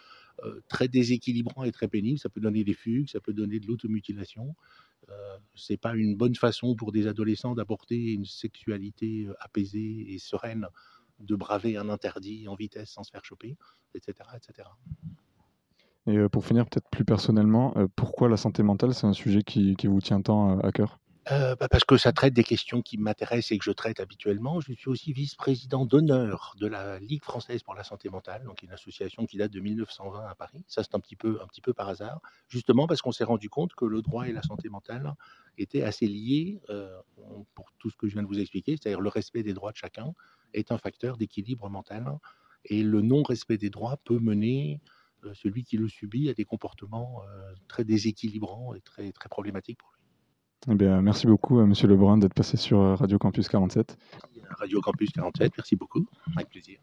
très 0.68 0.88
déséquilibrants 0.88 1.64
et 1.64 1.72
très 1.72 1.88
pénibles. 1.88 2.18
Ça 2.18 2.28
peut 2.28 2.40
donner 2.40 2.64
des 2.64 2.74
fugues, 2.74 3.08
ça 3.08 3.20
peut 3.20 3.32
donner 3.32 3.60
de 3.60 3.66
l'automutilation. 3.66 4.54
Euh, 5.10 5.38
c'est 5.54 5.76
pas 5.76 5.94
une 5.94 6.16
bonne 6.16 6.34
façon 6.34 6.74
pour 6.74 6.92
des 6.92 7.06
adolescents 7.06 7.54
d'apporter 7.54 8.12
une 8.12 8.24
sexualité 8.24 9.26
euh, 9.26 9.34
apaisée 9.40 10.12
et 10.12 10.18
sereine, 10.18 10.66
de 11.20 11.36
braver 11.36 11.76
un 11.76 11.88
interdit 11.88 12.48
en 12.48 12.54
vitesse 12.54 12.90
sans 12.90 13.04
se 13.04 13.10
faire 13.10 13.24
choper, 13.24 13.56
etc. 13.94 14.28
etc. 14.34 14.68
Et 16.06 16.18
euh, 16.18 16.28
pour 16.28 16.44
finir, 16.44 16.66
peut-être 16.66 16.88
plus 16.90 17.04
personnellement, 17.04 17.72
euh, 17.76 17.86
pourquoi 17.96 18.28
la 18.28 18.36
santé 18.36 18.62
mentale, 18.62 18.94
c'est 18.94 19.06
un 19.06 19.12
sujet 19.12 19.42
qui, 19.42 19.74
vous 19.84 20.00
tient 20.00 20.20
tant 20.20 20.58
euh, 20.58 20.66
à 20.66 20.72
cœur? 20.72 20.98
Euh, 21.30 21.56
bah, 21.56 21.68
parce 21.70 21.84
que 21.84 21.96
ça 21.96 22.12
traite 22.12 22.34
des 22.34 22.44
questions 22.44 22.82
qui 22.82 22.98
m'intéressent 22.98 23.52
et 23.52 23.58
que 23.58 23.64
je 23.64 23.70
traite 23.70 23.98
habituellement. 23.98 24.60
Je 24.60 24.74
suis 24.74 24.90
aussi 24.90 25.12
vice-président 25.14 25.86
d'honneur 25.86 26.54
de 26.60 26.66
la 26.66 26.98
Ligue 26.98 27.24
française 27.24 27.62
pour 27.62 27.74
la 27.74 27.82
santé 27.82 28.10
mentale, 28.10 28.44
donc 28.44 28.62
une 28.62 28.72
association 28.72 29.24
qui 29.24 29.38
date 29.38 29.50
de 29.50 29.60
1920 29.60 30.26
à 30.26 30.34
Paris. 30.34 30.62
Ça, 30.68 30.82
c'est 30.82 30.94
un 30.94 31.00
petit 31.00 31.16
peu, 31.16 31.38
par 31.74 31.88
hasard, 31.88 32.20
justement 32.48 32.86
parce 32.86 33.00
qu'on 33.00 33.12
s'est 33.12 33.24
rendu 33.24 33.48
compte 33.48 33.74
que 33.74 33.86
le 33.86 34.02
droit 34.02 34.28
et 34.28 34.32
la 34.32 34.42
santé 34.42 34.68
mentale 34.68 35.14
étaient 35.56 35.82
assez 35.82 36.06
liés 36.06 36.60
euh, 36.68 36.94
pour 37.54 37.72
tout 37.78 37.88
ce 37.88 37.96
que 37.96 38.06
je 38.06 38.12
viens 38.12 38.22
de 38.22 38.28
vous 38.28 38.40
expliquer, 38.40 38.76
c'est-à-dire 38.76 39.00
le 39.00 39.08
respect 39.08 39.42
des 39.42 39.54
droits 39.54 39.72
de 39.72 39.76
chacun 39.76 40.12
est 40.52 40.72
un 40.72 40.78
facteur 40.78 41.16
d'équilibre 41.16 41.70
mental 41.70 42.18
et 42.66 42.82
le 42.82 43.00
non-respect 43.00 43.56
des 43.56 43.70
droits 43.70 43.96
peut 44.04 44.18
mener 44.18 44.82
euh, 45.24 45.32
celui 45.32 45.64
qui 45.64 45.78
le 45.78 45.88
subit 45.88 46.28
à 46.28 46.34
des 46.34 46.44
comportements 46.44 47.22
très 47.66 47.84
déséquilibrants 47.84 48.74
et 48.74 48.82
très, 48.82 49.10
problématiques 49.30 49.78
pour. 49.78 49.93
Eh 50.70 50.74
bien, 50.74 51.02
merci 51.02 51.26
beaucoup, 51.26 51.58
euh, 51.58 51.66
Monsieur 51.66 51.88
Lebrun, 51.88 52.16
d'être 52.16 52.32
passé 52.32 52.56
sur 52.56 52.80
euh, 52.80 52.94
Radio 52.94 53.18
Campus 53.18 53.48
47. 53.48 53.98
Radio 54.58 54.80
Campus 54.80 55.10
47, 55.12 55.52
merci 55.58 55.76
beaucoup, 55.76 56.06
avec 56.34 56.48
plaisir. 56.48 56.78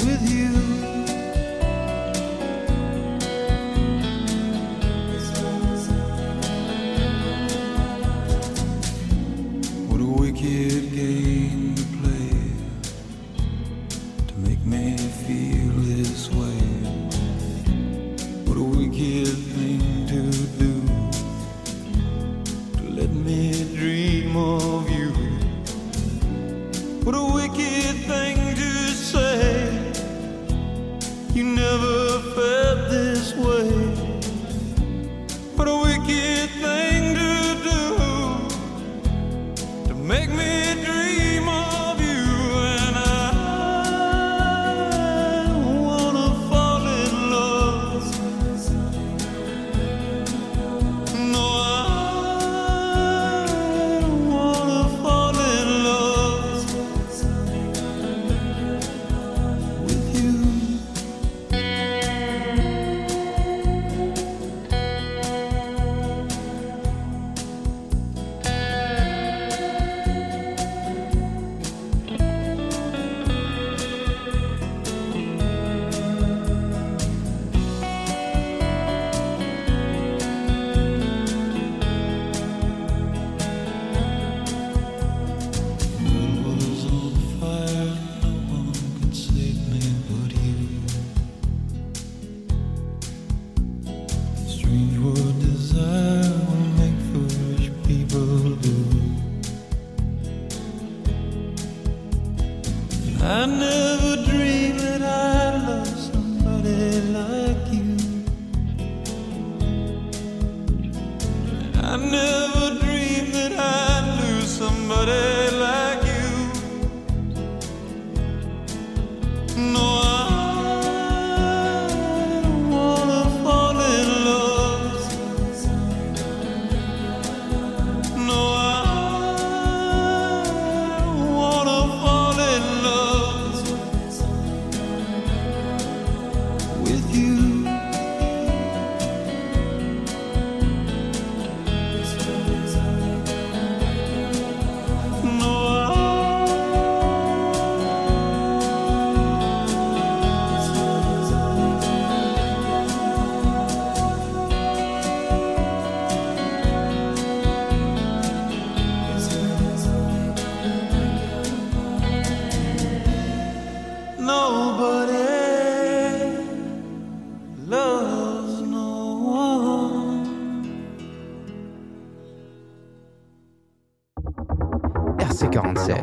With 0.04 0.30
you. 0.30 0.59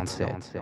RC47. 0.08 0.62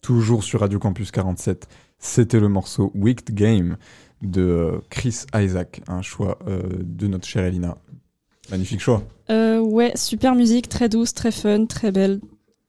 Toujours 0.00 0.44
sur 0.44 0.60
Radio 0.60 0.78
Campus 0.78 1.10
47, 1.10 1.66
c'était 1.98 2.38
le 2.38 2.48
morceau 2.48 2.92
Wicked 2.94 3.34
Game 3.34 3.76
de 4.22 4.40
euh, 4.42 4.78
Chris 4.88 5.24
Isaac, 5.34 5.80
un 5.88 6.00
choix 6.02 6.38
euh, 6.46 6.62
de 6.80 7.08
notre 7.08 7.26
chère 7.26 7.44
Elina. 7.44 7.76
Magnifique 8.50 8.80
choix, 8.80 9.02
Euh, 9.30 9.58
ouais, 9.58 9.92
super 9.96 10.36
musique, 10.36 10.68
très 10.68 10.88
douce, 10.88 11.12
très 11.12 11.32
fun, 11.32 11.66
très 11.66 11.90
belle. 11.90 12.20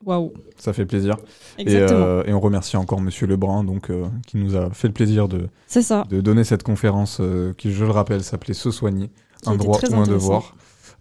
Waouh. 0.04 0.32
ça 0.56 0.72
fait 0.72 0.86
plaisir. 0.86 1.16
Et, 1.58 1.62
Exactement. 1.62 2.00
euh, 2.00 2.24
et 2.24 2.32
on 2.32 2.40
remercie 2.40 2.76
encore 2.76 3.00
Monsieur 3.00 3.26
Lebrun, 3.28 3.62
donc, 3.62 3.92
qui 4.26 4.36
nous 4.38 4.56
a 4.56 4.70
fait 4.70 4.88
le 4.88 4.94
plaisir 4.94 5.28
de, 5.28 5.48
C'est 5.68 5.82
ça. 5.82 6.04
de 6.08 6.20
donner 6.20 6.42
cette 6.44 6.62
conférence 6.64 7.20
qui, 7.56 7.72
je 7.72 7.84
le 7.84 7.90
rappelle, 7.92 8.24
s'appelait 8.24 8.54
Se 8.54 8.70
soigner, 8.72 9.10
Qui 9.42 9.50
un 9.50 9.56
droit 9.56 9.78
ou 9.90 9.94
un 9.94 10.06
devoir. 10.06 10.56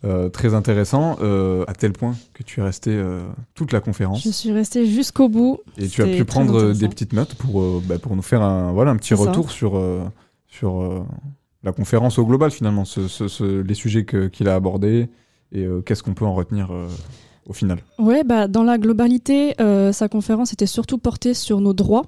Euh, 0.06 0.30
très 0.30 0.54
intéressant, 0.54 1.18
euh, 1.22 1.64
à 1.68 1.74
tel 1.74 1.92
point 1.92 2.14
que 2.36 2.44
tu 2.44 2.60
es 2.60 2.64
resté 2.64 2.92
euh, 2.92 3.22
toute 3.56 3.72
la 3.72 3.80
conférence 3.80 4.22
Je 4.24 4.30
suis 4.30 4.52
restée 4.52 4.86
jusqu'au 4.86 5.28
bout. 5.28 5.58
et 5.76 5.88
tu 5.88 6.04
as 6.04 6.06
pu 6.06 6.24
prendre 6.24 6.72
des 6.72 6.88
petites 6.88 7.14
notes 7.14 7.34
pour, 7.34 7.82
bah, 7.82 7.98
pour 7.98 8.16
nous 8.16 8.22
faire 8.22 8.44
un, 8.44 8.72
voilà, 8.74 8.92
un 8.92 8.96
petit 8.98 9.10
ça. 9.10 9.16
retour 9.16 9.50
sur, 9.50 9.82
sur 10.48 11.04
la 11.64 11.72
conférence 11.72 12.20
au 12.20 12.26
global 12.28 12.52
finalement, 12.52 12.86
ce- 12.86 13.08
ce- 13.08 13.28
ce- 13.28 13.62
les 13.62 13.74
sujets 13.74 14.06
qu'il 14.06 14.48
a 14.48 14.54
abordés 14.56 15.10
et 15.52 15.66
qu'est-ce 15.86 16.04
qu'on 16.04 16.14
peut 16.14 16.26
en 16.26 16.36
retenir 16.36 16.70
au 17.48 17.54
final. 17.54 17.80
Ouais, 17.98 18.24
bah, 18.24 18.48
dans 18.48 18.64
la 18.64 18.78
globalité, 18.78 19.56
sa 19.94 20.08
conférence 20.10 20.54
était 20.54 20.68
surtout 20.68 21.00
portée 21.00 21.34
sur 21.34 21.60
nos 21.60 21.74
droits, 21.74 22.06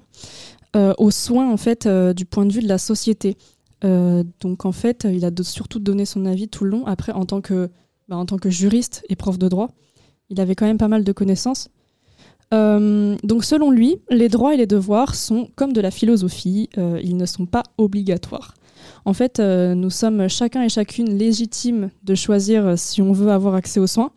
aux 0.76 1.10
soins 1.10 1.50
en 1.50 1.56
fait 1.56 1.88
du 1.88 2.24
point 2.24 2.46
de 2.46 2.52
vue 2.52 2.62
de 2.62 2.68
la 2.68 2.78
société. 2.78 3.36
Euh, 3.84 4.24
donc 4.40 4.64
en 4.64 4.72
fait, 4.72 5.06
il 5.10 5.24
a 5.24 5.30
surtout 5.42 5.78
donné 5.78 6.04
son 6.04 6.26
avis 6.26 6.48
tout 6.48 6.64
le 6.64 6.70
long. 6.70 6.86
Après, 6.86 7.12
en 7.12 7.24
tant 7.24 7.40
que, 7.40 7.70
bah, 8.08 8.16
en 8.16 8.26
tant 8.26 8.36
que 8.36 8.50
juriste 8.50 9.04
et 9.08 9.16
prof 9.16 9.38
de 9.38 9.48
droit, 9.48 9.70
il 10.28 10.40
avait 10.40 10.54
quand 10.54 10.66
même 10.66 10.78
pas 10.78 10.88
mal 10.88 11.04
de 11.04 11.12
connaissances. 11.12 11.70
Euh, 12.52 13.16
donc 13.22 13.44
selon 13.44 13.70
lui, 13.70 13.98
les 14.10 14.28
droits 14.28 14.54
et 14.54 14.56
les 14.56 14.66
devoirs 14.66 15.14
sont 15.14 15.48
comme 15.54 15.72
de 15.72 15.80
la 15.80 15.90
philosophie, 15.90 16.68
euh, 16.78 17.00
ils 17.02 17.16
ne 17.16 17.26
sont 17.26 17.46
pas 17.46 17.62
obligatoires. 17.78 18.54
En 19.04 19.12
fait, 19.12 19.38
nous 19.40 19.90
sommes 19.90 20.28
chacun 20.28 20.62
et 20.62 20.68
chacune 20.68 21.16
légitimes 21.16 21.90
de 22.02 22.14
choisir 22.14 22.78
si 22.78 23.00
on 23.00 23.12
veut 23.12 23.30
avoir 23.30 23.54
accès 23.54 23.80
aux 23.80 23.86
soins. 23.86 24.10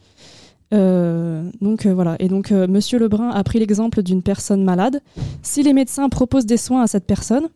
Donc 1.61 1.85
voilà. 1.85 2.15
Et 2.19 2.27
donc 2.27 2.51
euh, 2.51 2.67
Monsieur 2.67 2.99
Lebrun 2.99 3.29
a 3.29 3.43
pris 3.43 3.59
l'exemple 3.59 4.03
d'une 4.03 4.21
personne 4.21 4.63
malade. 4.63 5.01
Si 5.41 5.63
les 5.63 5.73
médecins 5.73 6.09
proposent 6.09 6.45
des 6.45 6.57
soins 6.57 6.81
à 6.81 6.87
cette 6.87 7.05
personne, 7.05 7.47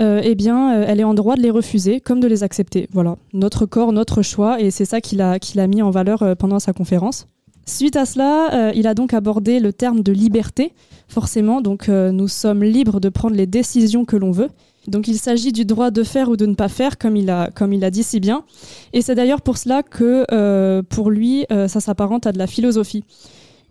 euh, 0.00 0.20
eh 0.22 0.34
bien, 0.34 0.74
euh, 0.74 0.84
elle 0.86 1.00
est 1.00 1.04
en 1.04 1.14
droit 1.14 1.36
de 1.36 1.42
les 1.42 1.50
refuser 1.50 2.00
comme 2.00 2.20
de 2.20 2.26
les 2.26 2.42
accepter. 2.42 2.88
Voilà, 2.92 3.16
notre 3.32 3.66
corps, 3.66 3.92
notre 3.92 4.22
choix, 4.22 4.60
et 4.60 4.70
c'est 4.70 4.84
ça 4.84 5.00
qu'il 5.00 5.20
a, 5.22 5.38
qu'il 5.38 5.58
a 5.60 5.66
mis 5.66 5.82
en 5.82 5.90
valeur 5.90 6.22
euh, 6.22 6.34
pendant 6.34 6.58
sa 6.58 6.72
conférence. 6.72 7.28
Suite 7.64 7.96
à 7.96 8.06
cela, 8.06 8.72
il 8.76 8.86
a 8.86 8.94
donc 8.94 9.12
abordé 9.12 9.58
le 9.58 9.72
terme 9.72 10.04
de 10.04 10.12
liberté. 10.12 10.72
Forcément, 11.08 11.60
donc 11.60 11.88
nous 11.88 12.28
sommes 12.28 12.62
libres 12.62 13.00
de 13.00 13.08
prendre 13.08 13.34
les 13.34 13.48
décisions 13.48 14.04
que 14.04 14.14
l'on 14.14 14.30
veut. 14.30 14.50
Donc 14.86 15.08
il 15.08 15.18
s'agit 15.18 15.50
du 15.50 15.64
droit 15.64 15.90
de 15.90 16.04
faire 16.04 16.28
ou 16.28 16.36
de 16.36 16.46
ne 16.46 16.54
pas 16.54 16.68
faire, 16.68 16.96
comme 16.96 17.16
il 17.16 17.28
a, 17.28 17.50
comme 17.50 17.72
il 17.72 17.82
a 17.82 17.90
dit 17.90 18.04
si 18.04 18.20
bien. 18.20 18.44
Et 18.92 19.02
c'est 19.02 19.16
d'ailleurs 19.16 19.42
pour 19.42 19.58
cela 19.58 19.82
que 19.82 20.80
pour 20.82 21.10
lui, 21.10 21.44
ça 21.50 21.80
s'apparente 21.80 22.28
à 22.28 22.30
de 22.30 22.38
la 22.38 22.46
philosophie. 22.46 23.02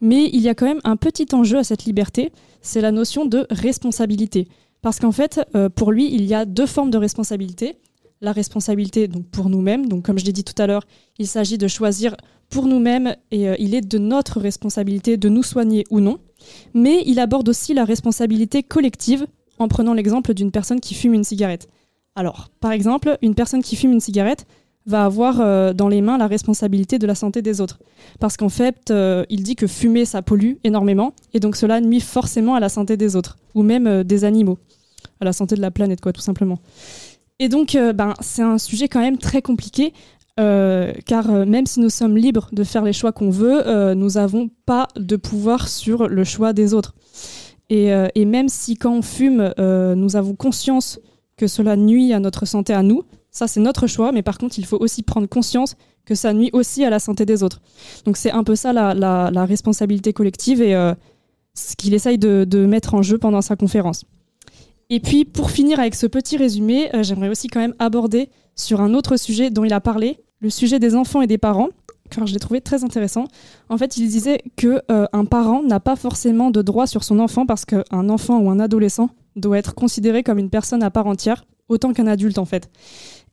Mais 0.02 0.30
il 0.34 0.42
y 0.42 0.50
a 0.50 0.56
quand 0.56 0.66
même 0.66 0.82
un 0.84 0.98
petit 0.98 1.28
enjeu 1.32 1.60
à 1.60 1.64
cette 1.64 1.86
liberté, 1.86 2.34
c'est 2.62 2.82
la 2.82 2.92
notion 2.92 3.26
de 3.26 3.48
responsabilité. 3.50 4.50
Parce 4.86 5.00
qu'en 5.00 5.12
fait, 5.12 5.42
euh, 5.56 5.68
pour 5.68 5.92
lui, 5.92 6.14
il 6.14 6.26
y 6.26 6.36
a 6.36 6.46
deux 6.46 6.68
formes 6.68 6.92
de 6.92 7.00
responsabilité. 7.00 7.80
La 8.22 8.32
responsabilité 8.32 9.08
donc 9.08 9.26
pour 9.26 9.50
nous-mêmes, 9.50 9.88
donc 9.88 10.06
comme 10.06 10.20
je 10.20 10.26
l'ai 10.26 10.32
dit 10.32 10.44
tout 10.44 10.62
à 10.62 10.68
l'heure, 10.68 10.84
il 11.18 11.26
s'agit 11.26 11.58
de 11.58 11.68
choisir 11.68 12.16
pour 12.52 12.68
nous-mêmes 12.68 13.16
et 13.32 13.50
euh, 13.50 13.56
il 13.58 13.74
est 13.74 13.82
de 13.82 13.98
notre 13.98 14.40
responsabilité 14.40 15.18
de 15.18 15.28
nous 15.28 15.42
soigner 15.42 15.86
ou 15.90 16.02
non. 16.02 16.20
Mais 16.76 17.02
il 17.08 17.20
aborde 17.20 17.50
aussi 17.50 17.74
la 17.74 17.84
responsabilité 17.84 18.62
collective 18.62 19.26
en 19.58 19.68
prenant 19.68 19.96
l'exemple 19.96 20.36
d'une 20.36 20.52
personne 20.52 20.80
qui 20.80 20.94
fume 20.94 21.16
une 21.16 21.24
cigarette. 21.24 21.68
Alors, 22.14 22.50
par 22.60 22.72
exemple, 22.72 23.18
une 23.24 23.34
personne 23.34 23.64
qui 23.64 23.76
fume 23.76 23.92
une 23.92 24.00
cigarette 24.00 24.46
va 24.86 25.04
avoir 25.04 25.42
euh, 25.42 25.74
dans 25.74 25.88
les 25.88 26.02
mains 26.02 26.20
la 26.20 26.28
responsabilité 26.28 27.00
de 27.00 27.08
la 27.08 27.16
santé 27.16 27.42
des 27.42 27.60
autres. 27.60 27.80
Parce 28.20 28.38
qu'en 28.38 28.50
fait, 28.50 28.94
il 29.32 29.42
dit 29.42 29.56
que 29.56 29.66
fumer, 29.66 30.06
ça 30.06 30.22
pollue 30.22 30.58
énormément, 30.64 31.14
et 31.34 31.40
donc 31.40 31.56
cela 31.56 31.82
nuit 31.82 32.02
forcément 32.02 32.54
à 32.54 32.60
la 32.60 32.70
santé 32.70 32.98
des 32.98 33.16
autres, 33.16 33.40
ou 33.56 33.64
même 33.64 34.04
des 34.04 34.26
animaux, 34.26 34.60
à 35.20 35.26
la 35.26 35.34
santé 35.34 35.56
de 35.56 35.62
la 35.62 35.72
planète, 35.72 36.02
quoi, 36.02 36.14
tout 36.14 36.22
simplement. 36.22 36.60
Et 37.40 37.50
donc, 37.50 37.76
euh, 37.76 37.94
ben, 37.94 38.14
c'est 38.22 38.42
un 38.42 38.58
sujet 38.58 38.88
quand 38.88 39.02
même 39.02 39.18
très 39.18 39.42
compliqué, 39.42 39.94
euh, 40.40 40.94
car 41.06 41.30
euh, 41.30 41.46
même 41.46 41.66
si 41.66 41.80
nous 41.80 41.90
sommes 41.90 42.18
libres 42.18 42.50
de 42.52 42.64
faire 42.64 42.84
les 42.84 42.94
choix 42.94 43.12
qu'on 43.12 43.30
veut, 43.30 43.94
nous 43.94 44.12
n'avons 44.12 44.50
pas 44.66 44.88
de 44.96 45.16
pouvoir 45.16 45.68
sur 45.68 46.08
le 46.08 46.24
choix 46.24 46.54
des 46.54 46.74
autres. 46.74 46.94
Et, 47.70 47.90
et 48.14 48.26
même 48.26 48.48
si 48.48 48.76
quand 48.76 48.94
on 48.94 49.02
fume, 49.02 49.52
nous 49.58 50.16
avons 50.16 50.36
conscience 50.36 51.00
que 51.36 51.48
cela 51.48 51.76
nuit 51.76 52.14
à 52.14 52.20
notre 52.20 52.46
santé 52.46 52.74
à 52.74 52.84
nous, 52.84 53.04
ça 53.32 53.48
c'est 53.48 53.60
notre 53.60 53.88
choix, 53.88 54.12
mais 54.12 54.22
par 54.22 54.38
contre 54.38 54.60
il 54.60 54.66
faut 54.66 54.78
aussi 54.80 55.02
prendre 55.04 55.28
conscience 55.28 55.76
que 56.06 56.16
ça 56.16 56.32
nuit 56.32 56.52
aussi 56.54 56.86
à 56.86 56.90
la 56.92 57.00
santé 57.00 57.26
des 57.26 57.42
autres. 57.42 57.62
Donc 58.06 58.18
c'est 58.18 58.32
un 58.32 58.44
peu 58.44 58.56
ça 58.56 58.72
la, 58.72 58.94
la- 58.94 59.32
la 59.32 59.46
responsabilité 59.46 60.14
collective 60.14 60.62
et 60.62 60.74
ce 61.56 61.76
qu'il 61.76 61.94
essaye 61.96 62.18
de, 62.20 62.46
de 62.48 62.66
mettre 62.68 62.94
en 62.94 63.02
jeu 63.02 63.18
pendant 63.18 63.42
sa 63.42 63.56
conférence. 63.56 64.06
Et 64.90 65.00
puis 65.00 65.26
pour 65.26 65.52
finir 65.52 65.80
avec 65.80 65.96
ce 65.96 66.08
petit 66.08 66.38
résumé, 66.38 66.96
euh, 66.96 67.04
j'aimerais 67.04 67.30
aussi 67.30 67.48
quand 67.48 67.60
même 67.60 67.76
aborder 67.80 68.30
sur 68.56 68.82
un 68.82 68.94
autre 68.94 69.18
sujet 69.18 69.50
dont 69.50 69.64
il 69.64 69.74
a 69.74 69.82
parlé, 69.82 70.20
le 70.40 70.50
sujet 70.50 70.80
des 70.80 70.96
enfants 70.96 71.22
et 71.22 71.28
des 71.28 71.38
parents, 71.38 71.70
car 72.10 72.28
je 72.28 72.34
l'ai 72.34 72.40
trouvé 72.40 72.62
très 72.62 72.84
intéressant. 72.84 73.26
En 73.70 73.78
fait, 73.78 73.98
il 73.98 74.08
disait 74.08 74.42
que 74.56 74.82
euh, 74.92 75.06
un 75.12 75.26
parent 75.26 75.64
n'a 75.64 75.80
pas 75.80 75.96
forcément 75.96 76.52
de 76.52 76.62
droit 76.62 76.88
sur 76.88 77.04
son 77.04 77.20
enfant 77.20 77.46
parce 77.46 77.66
qu'un 77.66 78.10
enfant 78.10 78.40
ou 78.40 78.50
un 78.50 78.60
adolescent 78.60 79.10
doit 79.36 79.58
être 79.58 79.76
considéré 79.76 80.24
comme 80.24 80.38
une 80.38 80.50
personne 80.50 80.84
à 80.84 80.92
part 80.92 81.08
entière, 81.08 81.46
autant 81.68 81.94
qu'un 81.94 82.08
adulte 82.08 82.38
en 82.38 82.46
fait. 82.46 82.70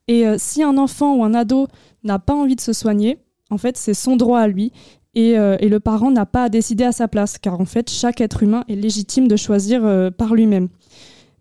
Et 0.08 0.26
euh, 0.26 0.36
si 0.38 0.62
un 0.62 0.78
enfant 0.78 1.14
ou 1.14 1.24
un 1.24 1.34
ado 1.34 1.68
n'a 2.02 2.18
pas 2.18 2.34
envie 2.34 2.56
de 2.56 2.60
se 2.60 2.72
soigner, 2.72 3.18
en 3.50 3.58
fait, 3.58 3.76
c'est 3.76 3.94
son 3.94 4.16
droit 4.16 4.40
à 4.40 4.48
lui. 4.48 4.72
Et, 5.14 5.38
euh, 5.38 5.58
le 5.60 5.78
parent 5.78 6.10
n'a 6.10 6.24
pas 6.24 6.44
à 6.44 6.48
décider 6.48 6.84
à 6.84 6.92
sa 6.92 7.06
place, 7.06 7.36
car 7.36 7.60
en 7.60 7.66
fait, 7.66 7.90
chaque 7.90 8.22
être 8.22 8.42
humain 8.42 8.64
est 8.68 8.74
légitime 8.74 9.28
de 9.28 9.36
choisir 9.36 9.82
par 10.16 10.34
lui-même. 10.34 10.68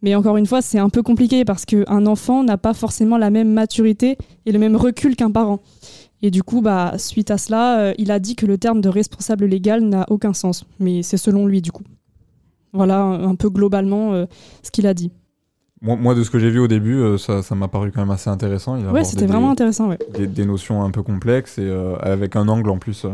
Mais 0.02 0.16
encore 0.16 0.38
une 0.38 0.46
fois, 0.48 0.62
c'est 0.62 0.80
un 0.80 0.90
peu 0.90 1.04
compliqué 1.04 1.46
parce 1.46 1.66
qu'un 1.66 2.06
enfant 2.08 2.44
n'a 2.44 2.58
pas 2.58 2.74
forcément 2.74 3.18
la 3.18 3.30
même 3.30 3.52
maturité 3.52 4.18
et 4.46 4.52
le 4.52 4.58
même 4.60 4.76
recul 4.76 5.16
qu'un 5.16 5.30
parent. 5.32 5.60
Et 6.24 6.32
du 6.32 6.44
coup, 6.44 6.62
bah, 6.62 6.96
suite 6.98 7.32
à 7.32 7.38
cela, 7.38 7.80
euh, 7.80 7.94
il 7.98 8.12
a 8.12 8.20
dit 8.20 8.36
que 8.36 8.46
le 8.46 8.58
terme 8.58 8.82
de 8.82 8.90
responsable 8.90 9.46
légal 9.46 9.84
n'a 9.84 10.06
aucun 10.10 10.34
sens. 10.34 10.66
Mais 10.80 11.04
c'est 11.04 11.18
selon 11.18 11.46
lui, 11.48 11.62
du 11.62 11.72
coup. 11.72 11.84
Voilà 12.74 13.02
un, 13.02 13.30
un 13.30 13.36
peu 13.36 13.50
globalement 13.50 14.14
euh, 14.14 14.26
ce 14.64 14.72
qu'il 14.72 14.88
a 14.88 14.94
dit. 14.94 15.12
Moi, 15.82 15.96
moi, 15.96 16.14
de 16.16 16.24
ce 16.24 16.30
que 16.30 16.38
j'ai 16.40 16.50
vu 16.52 16.60
au 16.60 16.68
début, 16.68 16.96
euh, 16.98 17.18
ça 17.18 17.42
ça 17.42 17.56
m'a 17.56 17.68
paru 17.68 17.92
quand 17.92 18.02
même 18.02 18.12
assez 18.12 18.30
intéressant. 18.30 18.76
Il 18.78 18.86
a 18.86 18.92
Ouais, 18.92 19.04
c'était 19.04 19.22
des- 19.26 19.32
vraiment 19.32 19.50
intéressant, 19.52 19.90
ouais. 19.90 19.98
des, 20.14 20.28
des 20.28 20.46
notions 20.46 20.84
un 20.84 20.92
peu 20.92 21.02
complexes 21.04 21.58
et 21.58 21.70
avec 22.02 22.36
un 22.36 22.48
angle 22.48 22.70
en 22.70 22.78
plus 22.78 23.06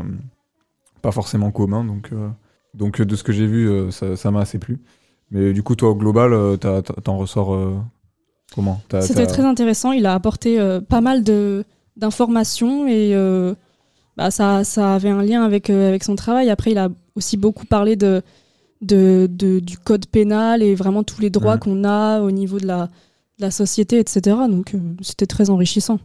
pas 1.01 1.11
forcément 1.11 1.51
commun. 1.51 1.85
Donc, 1.85 2.11
donc 2.73 3.01
de 3.01 3.15
ce 3.15 3.23
que 3.23 3.31
j'ai 3.31 3.47
vu, 3.47 3.69
ça 3.91 4.31
m'a 4.31 4.41
assez 4.41 4.59
plu. 4.59 4.79
Mais 5.31 5.53
du 5.53 5.63
coup, 5.63 5.75
toi, 5.75 5.89
au 5.89 5.95
global, 5.95 6.33
euh, 6.33 6.55
t'en 6.57 7.17
ressors 7.17 7.53
euh, 7.53 7.75
comment? 8.55 8.81
C'était 9.01 9.23
très 9.27 9.43
intéressant. 9.43 9.91
Il 9.91 10.05
a 10.05 10.13
apporté 10.13 10.59
euh, 10.59 10.79
pas 10.81 11.01
mal 11.01 11.23
d'informations 11.95 12.87
et 12.87 13.13
euh, 13.15 13.53
bah, 14.15 14.31
ça, 14.31 14.63
ça 14.63 14.95
avait 14.95 15.09
un 15.09 15.21
lien 15.23 15.43
avec, 15.43 15.69
avec 15.69 16.03
son 16.03 16.15
travail. 16.15 16.49
Après, 16.49 16.71
il 16.71 16.77
a 16.77 16.89
aussi 17.15 17.37
beaucoup 17.37 17.65
parlé 17.65 17.95
de, 17.95 18.21
de, 18.81 19.27
de- 19.29 19.59
du 19.59 19.77
code 19.77 20.05
pénal 20.07 20.63
et 20.63 20.75
vraiment 20.75 21.03
tous 21.03 21.21
les 21.21 21.29
droits 21.29 21.55
qu'on 21.59 21.83
a 21.83 22.21
au 22.21 22.31
niveau 22.31 22.59
de 22.59 22.67
la, 22.67 22.85
de 22.85 23.41
la 23.41 23.51
société, 23.51 23.99
etc. 23.99 24.37
Donc, 24.49 24.73
c'était 25.01 25.25
très 25.27 25.49
enrichissant. 25.49 25.99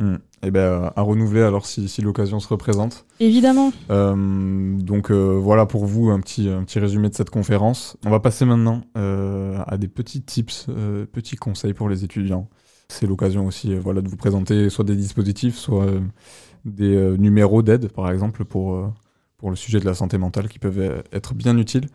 Hmm. 0.00 0.16
Eh 0.42 0.50
ben, 0.50 0.60
euh, 0.60 0.90
à 0.96 1.02
renouveler 1.02 1.42
alors 1.42 1.66
si, 1.66 1.86
si 1.86 2.00
l'occasion 2.00 2.40
se 2.40 2.48
représente. 2.48 3.04
Évidemment. 3.20 3.70
Euh, 3.90 4.74
donc 4.78 5.10
euh, 5.10 5.38
voilà 5.38 5.66
pour 5.66 5.84
vous 5.84 6.08
un 6.08 6.18
petit, 6.20 6.48
un 6.48 6.64
petit 6.64 6.78
résumé 6.78 7.10
de 7.10 7.14
cette 7.14 7.28
conférence. 7.28 7.98
On 8.06 8.10
va 8.10 8.18
passer 8.18 8.46
maintenant 8.46 8.80
euh, 8.96 9.58
à 9.66 9.76
des 9.76 9.88
petits 9.88 10.22
tips, 10.22 10.68
petits 11.12 11.36
conseils 11.36 11.74
pour 11.74 11.90
les 11.90 12.02
étudiants. 12.02 12.48
C'est 12.88 13.06
l'occasion 13.06 13.46
aussi 13.46 13.74
voilà, 13.74 14.00
de 14.00 14.08
vous 14.08 14.16
présenter 14.16 14.70
soit 14.70 14.84
des 14.84 14.96
dispositifs, 14.96 15.56
soit 15.56 15.86
des 16.64 17.16
numéros 17.18 17.62
d'aide 17.62 17.92
par 17.92 18.10
exemple 18.10 18.46
pour, 18.46 18.90
pour 19.40 19.50
le 19.50 19.56
sujet 19.56 19.80
de 19.80 19.86
la 19.86 19.94
santé 19.94 20.18
mentale 20.18 20.48
qui 20.48 20.58
peuvent 20.58 21.02
être 21.12 21.34
bien 21.34 21.56
utiles. 21.56 21.88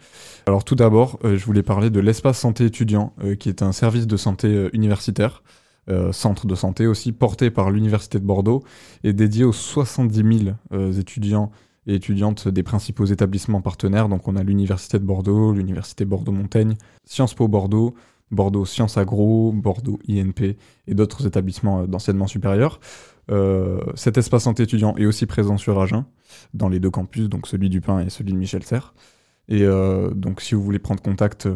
Alors 0.47 0.63
tout 0.63 0.73
d'abord, 0.75 1.19
euh, 1.23 1.37
je 1.37 1.45
voulais 1.45 1.61
parler 1.61 1.91
de 1.91 1.99
l'espace 1.99 2.39
santé 2.39 2.65
étudiant 2.65 3.13
euh, 3.23 3.35
qui 3.35 3.49
est 3.49 3.61
un 3.61 3.71
service 3.71 4.07
de 4.07 4.17
santé 4.17 4.47
euh, 4.47 4.69
universitaire. 4.73 5.43
Euh, 5.87 6.11
centre 6.11 6.47
de 6.47 6.55
santé 6.55 6.87
aussi 6.87 7.11
porté 7.11 7.51
par 7.51 7.69
l'Université 7.69 8.19
de 8.19 8.25
Bordeaux 8.25 8.63
et 9.03 9.13
dédié 9.13 9.43
aux 9.43 9.53
70 9.53 10.45
000 10.45 10.55
euh, 10.73 10.91
étudiants 10.93 11.51
et 11.85 11.93
étudiantes 11.93 12.47
des 12.47 12.63
principaux 12.63 13.05
établissements 13.05 13.61
partenaires. 13.61 14.09
Donc 14.09 14.27
on 14.27 14.35
a 14.35 14.41
l'Université 14.41 14.97
de 14.97 15.03
Bordeaux, 15.03 15.53
l'Université 15.53 16.03
Bordeaux-Montaigne, 16.03 16.73
Sciences 17.03 17.35
Po 17.35 17.47
Bordeaux, 17.47 17.93
Bordeaux 18.31 18.65
Sciences 18.65 18.97
Agro, 18.97 19.51
Bordeaux 19.51 19.99
INP 20.09 20.57
et 20.87 20.95
d'autres 20.95 21.27
établissements 21.27 21.81
euh, 21.81 21.85
d'enseignement 21.85 22.27
supérieur. 22.27 22.79
Cet 23.95 24.19
espace 24.19 24.43
santé 24.43 24.63
étudiant 24.63 24.95
est 24.97 25.05
aussi 25.05 25.25
présent 25.25 25.57
sur 25.57 25.79
Agen, 25.81 26.05
dans 26.53 26.69
les 26.69 26.79
deux 26.79 26.91
campus, 26.91 27.27
donc 27.27 27.47
celui 27.47 27.69
du 27.69 27.81
Pin 27.81 27.99
et 27.99 28.09
celui 28.09 28.33
de 28.33 28.37
Michel 28.37 28.61
Serres. 28.61 28.93
Et 29.47 29.65
donc, 30.15 30.41
si 30.41 30.53
vous 30.53 30.61
voulez 30.61 30.77
prendre 30.77 31.01
contact 31.01 31.47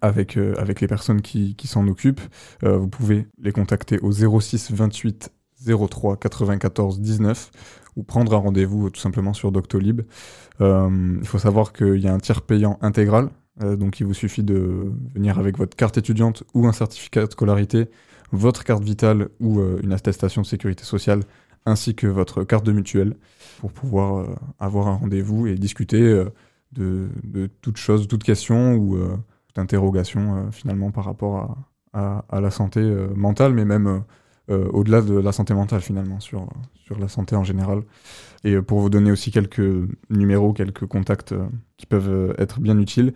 avec, 0.00 0.36
euh, 0.36 0.54
avec 0.58 0.80
les 0.80 0.86
personnes 0.86 1.22
qui, 1.22 1.54
qui 1.56 1.66
s'en 1.66 1.86
occupent, 1.88 2.20
euh, 2.64 2.76
vous 2.76 2.88
pouvez 2.88 3.26
les 3.40 3.52
contacter 3.52 3.98
au 4.00 4.12
06 4.12 4.72
28 4.72 5.32
03 5.66 6.16
94 6.16 7.00
19 7.00 7.50
ou 7.96 8.04
prendre 8.04 8.32
un 8.34 8.38
rendez-vous 8.38 8.86
euh, 8.86 8.90
tout 8.90 9.00
simplement 9.00 9.32
sur 9.32 9.50
Doctolib. 9.50 10.02
Euh, 10.60 11.16
il 11.20 11.26
faut 11.26 11.38
savoir 11.38 11.72
qu'il 11.72 11.98
y 11.98 12.08
a 12.08 12.14
un 12.14 12.18
tiers 12.18 12.42
payant 12.42 12.78
intégral, 12.80 13.30
donc 13.60 13.98
il 13.98 14.06
vous 14.06 14.14
suffit 14.14 14.44
de 14.44 14.92
venir 15.12 15.40
avec 15.40 15.58
votre 15.58 15.76
carte 15.76 15.98
étudiante 15.98 16.44
ou 16.54 16.68
un 16.68 16.72
certificat 16.72 17.26
de 17.26 17.32
scolarité, 17.32 17.90
votre 18.30 18.62
carte 18.62 18.84
vitale 18.84 19.30
ou 19.40 19.60
une 19.82 19.92
attestation 19.92 20.42
de 20.42 20.46
sécurité 20.46 20.84
sociale, 20.84 21.24
ainsi 21.66 21.96
que 21.96 22.06
votre 22.06 22.44
carte 22.44 22.64
de 22.64 22.70
mutuelle, 22.70 23.16
pour 23.58 23.72
pouvoir 23.72 24.28
avoir 24.60 24.86
un 24.86 24.94
rendez-vous 24.94 25.48
et 25.48 25.56
discuter 25.56 26.24
de, 26.70 27.08
de 27.24 27.48
toute 27.60 27.78
chose, 27.78 28.06
toute 28.06 28.22
question 28.22 28.76
ou 28.76 28.96
toute 29.58 29.62
interrogation 29.64 30.36
euh, 30.36 30.50
finalement 30.50 30.90
par 30.90 31.04
rapport 31.04 31.56
à, 31.92 32.40
la 32.40 32.50
santé 32.50 32.80
euh, 32.80 33.08
mentale, 33.16 33.54
mais 33.54 33.64
même 33.64 34.04
euh, 34.50 34.68
au-delà 34.72 35.02
de 35.02 35.14
la 35.14 35.32
santé 35.32 35.52
mentale 35.52 35.80
finalement, 35.80 36.20
sur, 36.20 36.48
sur 36.74 36.98
la 36.98 37.08
santé 37.08 37.34
en 37.34 37.44
général. 37.44 37.82
Et 38.44 38.60
pour 38.62 38.80
vous 38.80 38.90
donner 38.90 39.10
aussi 39.10 39.32
quelques 39.32 39.88
numéros, 40.10 40.52
quelques 40.52 40.86
contacts 40.86 41.34
qui 41.76 41.86
peuvent 41.86 42.34
être 42.38 42.60
bien 42.60 42.78
utiles, 42.78 43.14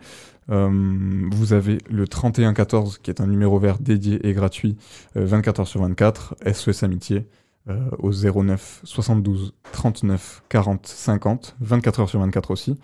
vous 0.49 1.53
avez 1.53 1.77
le 1.89 2.07
3114 2.07 2.97
qui 2.97 3.09
est 3.09 3.21
un 3.21 3.27
numéro 3.27 3.57
vert 3.59 3.79
dédié 3.79 4.27
et 4.27 4.33
gratuit, 4.33 4.77
euh, 5.15 5.25
24 5.25 5.61
heures 5.61 5.67
sur 5.67 5.81
24, 5.81 6.35
SOS 6.51 6.83
Amitié, 6.83 7.25
euh, 7.69 7.89
au 7.99 8.11
09 8.11 8.81
72 8.83 9.53
39 9.71 10.43
40 10.49 10.85
50, 10.85 11.55
24 11.61 11.99
heures 12.01 12.09
sur 12.09 12.19
24 12.19 12.51
aussi. 12.51 12.77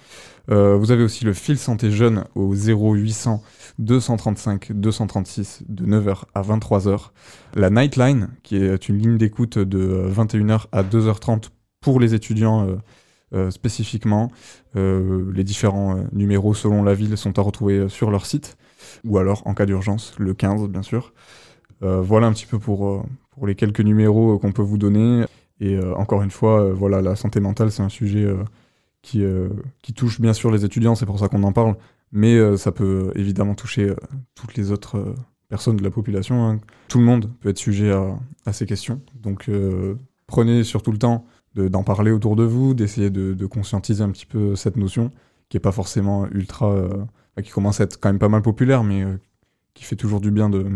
Euh, 0.50 0.76
vous 0.78 0.92
avez 0.92 1.04
aussi 1.04 1.26
le 1.26 1.34
fil 1.34 1.58
santé 1.58 1.92
jeune 1.92 2.24
au 2.36 2.54
0800 2.54 3.42
235 3.80 4.72
236 4.72 5.64
de 5.68 5.86
9h 5.86 6.24
à 6.34 6.42
23h. 6.42 7.10
La 7.56 7.70
Nightline, 7.70 8.30
qui 8.44 8.56
est 8.58 8.90
une 8.90 8.98
ligne 8.98 9.18
d'écoute 9.18 9.58
de 9.58 10.10
21h 10.10 10.66
à 10.72 10.84
2h30 10.84 11.50
pour 11.82 12.00
les 12.00 12.14
étudiants 12.14 12.68
euh, 12.68 12.76
euh, 13.34 13.52
spécifiquement. 13.52 14.32
Euh, 14.76 15.32
les 15.34 15.44
différents 15.44 15.98
euh, 15.98 16.04
numéros 16.14 16.56
selon 16.56 16.84
la 16.84 16.96
ville 16.96 17.16
sont 17.16 17.38
à 17.38 17.44
retrouver 17.44 17.78
euh, 17.78 17.88
sur 17.90 18.10
leur 18.10 18.26
site, 18.26 18.58
ou 19.06 19.20
alors 19.20 19.46
en 19.46 19.54
cas 19.54 19.68
d'urgence, 19.68 20.14
le 20.18 20.34
15 20.34 20.68
bien 20.68 20.82
sûr. 20.82 21.14
Euh, 21.84 22.02
voilà 22.02 22.28
un 22.28 22.34
petit 22.34 22.46
peu 22.46 22.60
pour, 22.60 22.88
euh, 22.88 23.02
pour 23.32 23.48
les 23.48 23.56
quelques 23.56 23.82
numéros 23.82 24.36
euh, 24.36 24.38
qu'on 24.38 24.52
peut 24.52 24.62
vous 24.62 24.78
donner. 24.78 25.26
Et 25.62 25.78
encore 25.98 26.22
une 26.24 26.32
fois, 26.32 26.72
voilà, 26.72 27.02
la 27.02 27.18
santé 27.18 27.42
mentale, 27.42 27.70
c'est 27.70 27.84
un 27.84 27.90
sujet 27.90 28.26
qui, 29.02 29.26
qui 29.82 29.94
touche 29.94 30.22
bien 30.22 30.32
sûr 30.32 30.52
les 30.52 30.64
étudiants, 30.64 30.96
c'est 30.96 31.06
pour 31.06 31.20
ça 31.20 31.28
qu'on 31.28 31.44
en 31.44 31.52
parle, 31.52 31.76
mais 32.14 32.56
ça 32.56 32.72
peut 32.72 33.12
évidemment 33.16 33.56
toucher 33.56 33.94
toutes 34.36 34.56
les 34.56 34.72
autres 34.72 35.16
personnes 35.50 35.76
de 35.76 35.84
la 35.84 35.92
population. 35.92 36.48
hein. 36.48 36.62
Tout 36.88 37.00
le 37.00 37.04
monde 37.04 37.30
peut 37.42 37.50
être 37.50 37.58
sujet 37.58 37.92
à, 37.92 38.54
ces 38.54 38.66
questions. 38.66 39.02
Donc 39.22 39.52
prenez 40.28 40.64
surtout 40.64 40.94
le 40.94 40.98
temps 40.98 41.26
de- 41.56 41.68
d'en 41.68 41.84
parler 41.84 42.12
autour 42.12 42.38
de 42.38 42.44
vous, 42.44 42.74
d'essayer 42.74 43.10
de, 43.10 43.46
conscientiser 43.46 44.02
un 44.02 44.12
petit 44.12 44.28
peu 44.28 44.56
cette 44.56 44.78
notion, 44.78 45.12
qui 45.50 45.58
est 45.58 45.60
pas 45.60 45.74
forcément 45.74 46.26
ultra... 46.28 46.70
enfin, 46.70 47.42
qui 47.44 47.52
commence 47.52 47.82
à 47.82 47.84
être 47.84 48.00
quand 48.00 48.08
même 48.08 48.20
pas 48.20 48.30
mal 48.30 48.44
populaire, 48.44 48.86
mais 48.86 49.04
qui 49.74 49.84
fait 49.84 49.98
toujours 49.98 50.22
du 50.22 50.32
bien 50.32 50.50
de 50.50 50.68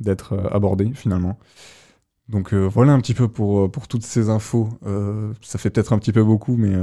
d'être 0.00 0.34
euh, 0.34 0.48
abordée 0.50 0.90
finalement. 0.94 1.38
Donc 2.28 2.52
euh, 2.52 2.66
voilà 2.66 2.92
un 2.92 3.00
petit 3.00 3.14
peu 3.14 3.28
pour, 3.28 3.60
euh, 3.60 3.68
pour 3.68 3.86
toutes 3.88 4.02
ces 4.02 4.30
infos. 4.30 4.68
Ça 5.42 5.58
fait 5.58 5.70
peut-être 5.70 5.92
un 5.92 5.98
petit 5.98 6.12
peu 6.12 6.24
beaucoup, 6.24 6.56
mais 6.56 6.74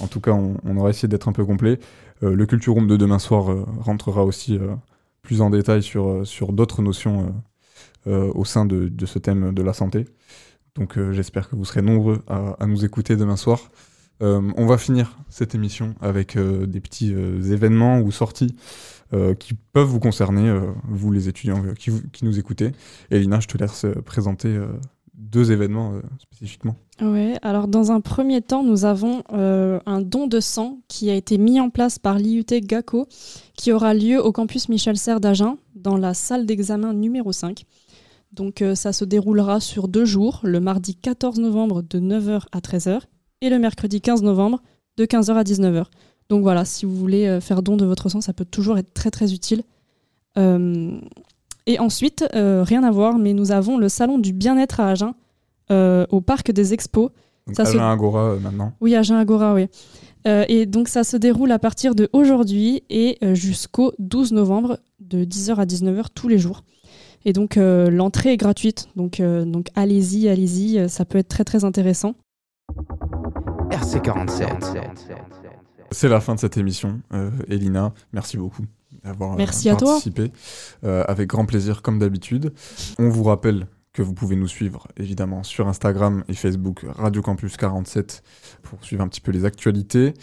en 0.00 0.06
tout 0.06 0.20
cas, 0.20 0.32
on, 0.32 0.76
aura 0.76 0.90
essayé 0.90 1.08
d'être 1.08 1.28
un 1.28 1.32
peu 1.32 1.44
complet. 1.44 1.78
Le 2.20 2.46
Culture 2.46 2.74
Room 2.74 2.86
de 2.86 2.96
demain 2.96 3.18
soir 3.18 3.46
rentrera 3.80 4.24
aussi 4.24 4.58
plus 5.22 5.40
en 5.40 5.50
détail 5.50 5.82
sur, 5.82 6.26
sur 6.26 6.52
d'autres 6.52 6.82
notions 6.82 7.34
au 8.06 8.44
sein 8.44 8.64
de, 8.64 8.88
de 8.88 9.06
ce 9.06 9.18
thème 9.18 9.52
de 9.52 9.62
la 9.62 9.72
santé. 9.72 10.06
Donc 10.74 10.98
j'espère 11.12 11.48
que 11.48 11.56
vous 11.56 11.64
serez 11.64 11.82
nombreux 11.82 12.22
à, 12.28 12.66
nous 12.66 12.84
écouter 12.84 13.16
demain 13.16 13.36
soir. 13.36 13.70
On 14.20 14.66
va 14.66 14.78
finir 14.78 15.16
cette 15.28 15.54
émission 15.54 15.94
avec 16.00 16.36
des 16.36 16.80
petits 16.80 17.12
événements 17.12 18.00
ou 18.00 18.10
sorties 18.10 18.54
qui 19.38 19.54
peuvent 19.72 19.86
vous 19.86 20.00
concerner, 20.00 20.48
euh, 20.48 20.72
vous 20.84 21.12
les 21.12 21.28
étudiants 21.28 21.64
euh, 21.64 21.74
qui, 21.74 22.24
nous 22.24 22.38
écoutez. 22.38 22.72
Elina, 23.10 23.40
je 23.40 23.46
te 23.46 23.56
laisse 23.56 23.84
euh, 23.84 24.02
présenter 24.02 24.48
euh, 24.48 24.66
deux 25.18 25.52
événements 25.52 25.94
euh, 25.94 26.00
spécifiquement. 26.18 26.76
Ouais, 27.00 27.34
alors 27.42 27.68
dans 27.68 27.92
un 27.92 28.00
premier 28.00 28.40
temps, 28.40 28.62
nous 28.62 28.84
avons 28.84 29.22
euh, 29.32 29.80
un 29.84 30.00
don 30.00 30.26
de 30.26 30.40
sang 30.40 30.78
qui 30.88 31.10
a 31.10 31.14
été 31.14 31.38
mis 31.38 31.60
en 31.60 31.70
place 31.70 31.98
par 31.98 32.18
l'IUT 32.18 32.44
GACO, 32.50 33.06
qui 33.54 33.72
aura 33.72 33.94
lieu 33.94 34.22
au 34.24 34.32
campus 34.32 34.68
Michel 34.68 34.96
Serres 34.96 35.20
d'Agen, 35.20 35.58
dans 35.74 35.96
la 35.96 36.14
salle 36.14 36.46
d'examen 36.46 36.94
numéro 36.94 37.32
5. 37.32 37.64
Donc 38.32 38.62
euh, 38.62 38.74
ça 38.74 38.92
se 38.92 39.04
déroulera 39.04 39.60
sur 39.60 39.88
deux 39.88 40.04
jours, 40.04 40.40
le 40.44 40.60
mardi 40.60 40.94
14 40.94 41.38
novembre 41.40 41.82
de 41.82 41.98
9h 41.98 42.42
à 42.52 42.60
13h 42.60 43.00
et 43.40 43.50
le 43.50 43.58
mercredi 43.58 44.00
15 44.00 44.22
novembre 44.22 44.62
de 44.96 45.04
15h 45.04 45.34
à 45.34 45.42
19h. 45.42 45.84
Donc 46.30 46.42
voilà, 46.42 46.64
si 46.64 46.84
vous 46.84 46.94
voulez 46.94 47.26
euh, 47.26 47.40
faire 47.40 47.62
don 47.62 47.76
de 47.76 47.84
votre 47.86 48.08
sang, 48.08 48.20
ça 48.20 48.32
peut 48.32 48.44
toujours 48.44 48.76
être 48.78 48.92
très 48.92 49.10
très 49.10 49.32
utile. 49.32 49.62
Euh, 50.36 50.98
et 51.66 51.78
ensuite, 51.78 52.24
euh, 52.34 52.62
rien 52.62 52.82
à 52.84 52.90
voir, 52.90 53.18
mais 53.18 53.32
nous 53.32 53.50
avons 53.52 53.78
le 53.78 53.88
salon 53.88 54.18
du 54.18 54.32
bien-être 54.32 54.80
à 54.80 54.88
Agen, 54.90 55.14
euh, 55.70 56.06
au 56.10 56.20
parc 56.20 56.50
des 56.52 56.72
expos. 56.74 57.10
Donc 57.46 57.56
Ça 57.56 57.64
se- 57.64 57.76
Alain 57.76 57.90
Agora 57.92 58.32
euh, 58.32 58.38
maintenant. 58.40 58.72
Oui, 58.80 58.94
Agen 58.94 59.16
Agora, 59.16 59.54
oui. 59.54 59.66
Euh, 60.26 60.44
et 60.48 60.66
donc 60.66 60.88
ça 60.88 61.04
se 61.04 61.16
déroule 61.16 61.50
à 61.52 61.58
partir 61.58 61.94
de 61.94 62.08
aujourd'hui 62.12 62.82
et 62.90 63.18
jusqu'au 63.34 63.92
12 63.98 64.32
novembre 64.32 64.78
de 65.00 65.24
10h 65.24 65.56
à 65.56 65.64
19h 65.64 66.06
tous 66.14 66.28
les 66.28 66.38
jours. 66.38 66.64
Et 67.24 67.32
donc 67.32 67.56
euh, 67.56 67.88
l'entrée 67.90 68.32
est 68.32 68.36
gratuite, 68.36 68.88
donc, 68.96 69.20
euh, 69.20 69.44
donc 69.44 69.68
allez-y, 69.74 70.28
allez-y, 70.28 70.88
ça 70.88 71.04
peut 71.04 71.18
être 71.18 71.28
très 71.28 71.44
très 71.44 71.64
intéressant. 71.64 72.14
RC47. 73.70 75.47
C'est 75.90 76.08
la 76.08 76.20
fin 76.20 76.34
de 76.34 76.40
cette 76.40 76.56
émission. 76.56 77.00
Euh, 77.12 77.30
Elina, 77.48 77.92
merci 78.12 78.36
beaucoup 78.36 78.64
d'avoir 79.04 79.32
euh, 79.32 79.36
Merci 79.36 79.70
participé. 79.70 80.32
Euh, 80.84 81.04
avec 81.08 81.28
grand 81.28 81.46
plaisir, 81.46 81.82
comme 81.82 81.98
d'habitude. 81.98 82.52
On 82.98 83.08
vous 83.08 83.24
rappelle 83.24 83.66
que 83.92 84.02
vous 84.02 84.14
pouvez 84.14 84.36
nous 84.36 84.46
suivre 84.46 84.86
évidemment 84.96 85.42
sur 85.42 85.66
Instagram 85.66 86.22
et 86.28 86.34
Facebook 86.34 86.86
Radio 86.96 87.22
Campus 87.22 87.56
47 87.56 88.22
pour 88.62 88.84
suivre 88.84 89.02
un 89.02 89.08
petit 89.08 89.20
peu 89.20 89.32
les 89.32 89.44
actualités. 89.44 90.14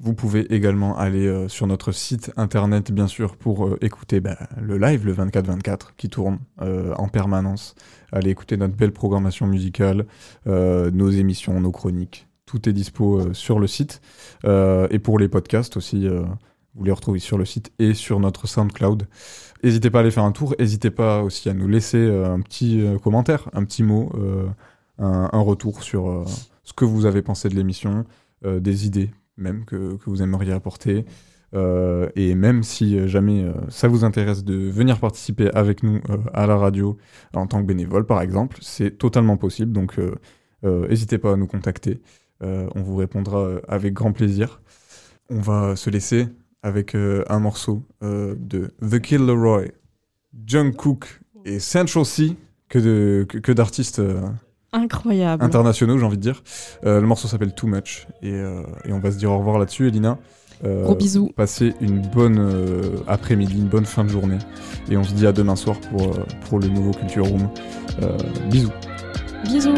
Vous 0.00 0.14
pouvez 0.14 0.52
également 0.54 0.96
aller 0.96 1.26
euh, 1.26 1.48
sur 1.48 1.66
notre 1.66 1.90
site 1.90 2.32
internet 2.36 2.92
bien 2.92 3.08
sûr 3.08 3.36
pour 3.36 3.66
euh, 3.66 3.78
écouter 3.80 4.20
bah, 4.20 4.38
le 4.60 4.78
live 4.78 5.04
le 5.04 5.12
24-24 5.12 5.88
qui 5.96 6.08
tourne 6.08 6.38
euh, 6.62 6.94
en 6.94 7.08
permanence. 7.08 7.74
Allez 8.12 8.30
écouter 8.30 8.56
notre 8.56 8.76
belle 8.76 8.92
programmation 8.92 9.46
musicale, 9.46 10.06
nos 10.46 11.10
émissions, 11.10 11.60
nos 11.60 11.72
chroniques. 11.72 12.27
Tout 12.48 12.66
est 12.66 12.72
dispo 12.72 13.20
euh, 13.20 13.34
sur 13.34 13.60
le 13.60 13.66
site. 13.66 14.00
Euh, 14.46 14.88
et 14.90 14.98
pour 14.98 15.18
les 15.18 15.28
podcasts 15.28 15.76
aussi, 15.76 16.08
euh, 16.08 16.22
vous 16.74 16.82
les 16.82 16.92
retrouvez 16.92 17.18
sur 17.18 17.36
le 17.36 17.44
site 17.44 17.72
et 17.78 17.92
sur 17.92 18.20
notre 18.20 18.48
SoundCloud. 18.48 19.06
N'hésitez 19.62 19.90
pas 19.90 19.98
à 19.98 20.00
aller 20.00 20.10
faire 20.10 20.24
un 20.24 20.32
tour. 20.32 20.54
N'hésitez 20.58 20.90
pas 20.90 21.22
aussi 21.22 21.50
à 21.50 21.52
nous 21.52 21.68
laisser 21.68 21.98
un 21.98 22.40
petit 22.40 22.82
commentaire, 23.02 23.50
un 23.52 23.64
petit 23.64 23.82
mot, 23.82 24.12
un, 24.98 25.40
retour 25.40 25.82
sur 25.82 26.24
ce 26.62 26.72
que 26.72 26.84
vous 26.84 27.04
avez 27.04 27.20
pensé 27.20 27.48
de 27.48 27.56
l'émission, 27.56 28.04
des 28.44 28.86
idées 28.86 29.10
même 29.36 29.64
que, 29.64 29.98
vous 30.06 30.22
aimeriez 30.22 30.52
apporter. 30.52 31.04
Et 31.54 32.34
même 32.36 32.62
si 32.62 33.08
jamais 33.08 33.52
ça 33.68 33.88
vous 33.88 34.04
intéresse 34.04 34.44
de 34.44 34.54
venir 34.54 35.00
participer 35.00 35.50
avec 35.54 35.82
nous 35.82 36.00
à 36.32 36.46
la 36.46 36.56
radio 36.56 36.96
en 37.34 37.48
tant 37.48 37.60
que 37.60 37.66
bénévole, 37.66 38.06
par 38.06 38.22
exemple, 38.22 38.58
c'est 38.60 38.96
totalement 38.98 39.36
possible. 39.36 39.72
Donc, 39.72 39.98
n'hésitez 40.62 41.18
pas 41.18 41.32
à 41.32 41.36
nous 41.36 41.48
contacter. 41.48 42.00
Euh, 42.42 42.68
on 42.74 42.82
vous 42.82 42.96
répondra 42.96 43.38
euh, 43.40 43.60
avec 43.68 43.94
grand 43.94 44.12
plaisir. 44.12 44.60
On 45.30 45.40
va 45.40 45.76
se 45.76 45.90
laisser 45.90 46.28
avec 46.62 46.94
euh, 46.94 47.24
un 47.28 47.38
morceau 47.40 47.82
euh, 48.02 48.34
de 48.38 48.70
The 48.88 49.00
Kid 49.00 49.20
Leroy, 49.20 49.66
Jungkook 50.46 51.20
et 51.44 51.58
Central 51.58 52.04
C, 52.04 52.36
que 52.68 52.78
de- 52.78 53.26
que, 53.28 53.38
que 53.38 53.52
d'artistes 53.52 53.98
euh, 53.98 54.20
Incroyable. 54.72 55.42
internationaux, 55.44 55.98
j'ai 55.98 56.04
envie 56.04 56.16
de 56.16 56.22
dire. 56.22 56.42
Euh, 56.84 57.00
le 57.00 57.06
morceau 57.06 57.26
s'appelle 57.28 57.54
Too 57.54 57.66
Much 57.66 58.06
et, 58.22 58.32
euh, 58.32 58.62
et 58.84 58.92
on 58.92 58.98
va 59.00 59.10
se 59.10 59.16
dire 59.18 59.30
au 59.32 59.38
revoir 59.38 59.58
là-dessus, 59.58 59.88
Elina. 59.88 60.18
Euh, 60.64 60.82
Gros 60.84 60.96
bisous. 60.96 61.30
Passez 61.36 61.74
une 61.80 62.00
bonne 62.02 62.38
euh, 62.38 62.96
après-midi, 63.06 63.56
une 63.58 63.68
bonne 63.68 63.86
fin 63.86 64.02
de 64.04 64.08
journée 64.10 64.38
et 64.90 64.96
on 64.96 65.04
se 65.04 65.12
dit 65.14 65.26
à 65.26 65.32
demain 65.32 65.54
soir 65.56 65.78
pour, 65.80 66.02
euh, 66.02 66.24
pour 66.48 66.58
le 66.58 66.66
nouveau 66.68 66.90
Culture 66.90 67.26
Room. 67.26 67.48
Euh, 68.02 68.16
bisous. 68.50 68.72
Bisous. 69.44 69.74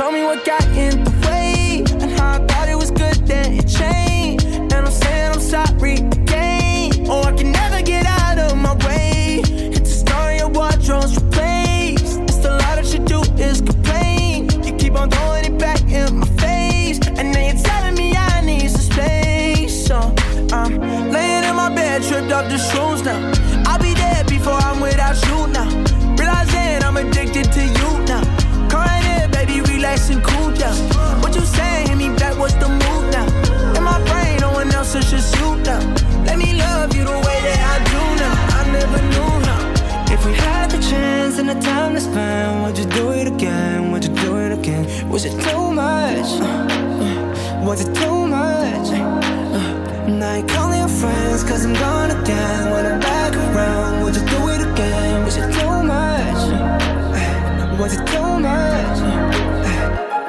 Told 0.00 0.14
me 0.14 0.22
what 0.22 0.42
got 0.46 0.66
in 0.68 0.99
Was 45.20 45.34
it 45.34 45.42
too 45.42 45.70
much? 45.70 46.40
Was 47.62 47.80
it 47.82 47.94
too 47.94 48.26
much? 48.26 48.88
Now 50.08 50.36
you 50.36 50.44
calling 50.44 50.78
your 50.78 50.88
friends, 50.88 51.44
cause 51.44 51.66
I'm 51.66 51.74
gone 51.74 52.10
again. 52.10 52.70
When 52.70 52.86
I'm 52.86 53.00
back 53.00 53.36
around, 53.36 54.02
would 54.02 54.16
you 54.16 54.24
do 54.24 54.48
it 54.48 54.62
again? 54.62 55.22
Was 55.26 55.36
it 55.36 55.52
too 55.52 55.82
much? 55.82 56.40
Was 57.78 57.92
it 57.92 58.06
too 58.06 58.40
much? 58.40 59.00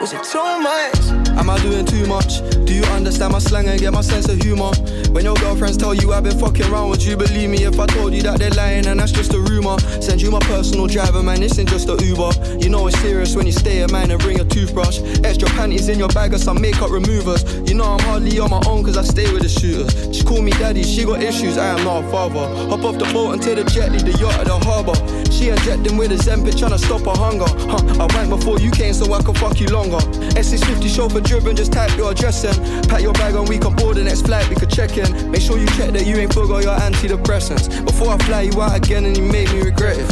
Was 0.01 0.11
it 0.11 0.23
too 0.25 0.59
much? 0.59 1.37
Am 1.39 1.49
I 1.49 1.57
doing 1.61 1.85
too 1.85 2.05
much? 2.07 2.60
You 2.81 2.87
understand 2.87 3.33
my 3.33 3.37
slang 3.37 3.67
and 3.67 3.79
get 3.79 3.93
my 3.93 4.01
sense 4.01 4.27
of 4.27 4.41
humor? 4.41 4.71
When 5.13 5.23
your 5.23 5.35
girlfriends 5.35 5.77
tell 5.77 5.93
you 5.93 6.13
I've 6.13 6.23
been 6.23 6.39
fucking 6.39 6.65
around, 6.65 6.89
would 6.89 7.03
you 7.03 7.15
believe 7.15 7.47
me 7.47 7.63
if 7.63 7.79
I 7.79 7.85
told 7.85 8.11
you 8.11 8.23
that 8.23 8.39
they're 8.39 8.49
lying 8.49 8.87
and 8.87 8.99
that's 8.99 9.11
just 9.11 9.35
a 9.35 9.39
rumor? 9.39 9.77
Send 10.01 10.19
you 10.19 10.31
my 10.31 10.39
personal 10.39 10.87
driver, 10.87 11.21
man, 11.21 11.41
this 11.41 11.59
ain't 11.59 11.69
just 11.69 11.89
a 11.89 12.03
Uber. 12.03 12.31
You 12.57 12.69
know 12.69 12.87
it's 12.87 12.97
serious 12.97 13.35
when 13.35 13.45
you 13.45 13.51
stay 13.51 13.83
at 13.83 13.91
mine 13.91 14.09
and 14.09 14.19
bring 14.19 14.39
a 14.39 14.45
toothbrush. 14.45 14.99
Extra 15.23 15.47
panties 15.49 15.89
in 15.89 15.99
your 15.99 16.07
bag 16.07 16.33
or 16.33 16.39
some 16.39 16.59
makeup 16.59 16.89
removers. 16.89 17.43
You 17.69 17.75
know 17.75 17.83
I'm 17.83 17.99
hardly 17.99 18.39
on 18.39 18.49
my 18.49 18.61
own 18.65 18.83
cause 18.83 18.97
I 18.97 19.03
stay 19.03 19.31
with 19.31 19.43
the 19.43 19.49
shooters. 19.49 19.93
She 20.15 20.23
call 20.23 20.41
me 20.41 20.49
daddy, 20.51 20.81
she 20.81 21.05
got 21.05 21.21
issues, 21.21 21.59
I 21.59 21.77
am 21.77 21.83
not 21.83 22.03
a 22.03 22.09
father. 22.09 22.47
Hop 22.69 22.83
off 22.83 22.97
the 22.97 23.05
boat 23.13 23.33
and 23.33 23.43
take 23.43 23.57
the 23.57 23.63
jetty, 23.65 23.99
the 23.99 24.17
yacht 24.17 24.39
at 24.39 24.47
the 24.47 24.57
harbour. 24.57 24.97
She 25.41 25.49
injecting 25.49 25.97
with 25.97 26.11
a 26.11 26.21
Zempic 26.21 26.55
trying 26.55 26.69
to 26.69 26.77
stop 26.77 27.01
her 27.01 27.17
hunger. 27.17 27.49
Huh, 27.65 27.81
I 27.97 28.05
wank 28.13 28.29
before 28.29 28.59
you 28.59 28.69
came 28.69 28.93
so 28.93 29.11
I 29.11 29.23
could 29.23 29.39
fuck 29.39 29.59
you 29.59 29.65
longer. 29.69 29.97
S650 30.37 30.87
chauffeur 30.87 31.19
driven, 31.19 31.55
just 31.55 31.73
type 31.73 31.97
your 31.97 32.11
address 32.11 32.43
in. 32.43 32.53
Pack 32.83 33.01
your 33.01 33.13
bag 33.13 33.33
and 33.33 33.49
we 33.49 33.57
can 33.57 33.75
board 33.75 33.97
the 33.97 34.03
next 34.03 34.27
flight, 34.27 34.47
we 34.49 34.55
could 34.55 34.69
check 34.69 34.97
in. 34.97 35.31
Make 35.31 35.41
sure 35.41 35.57
you 35.57 35.65
check 35.73 35.93
that 35.93 36.05
you 36.05 36.15
ain't 36.17 36.31
forgot 36.31 36.61
your 36.61 36.77
antidepressants. 36.77 37.83
Before 37.83 38.13
I 38.13 38.19
fly 38.19 38.41
you 38.41 38.61
out 38.61 38.77
again 38.77 39.03
and 39.05 39.17
you 39.17 39.23
made 39.23 39.51
me 39.51 39.63
regret 39.63 39.97
it. 39.97 40.11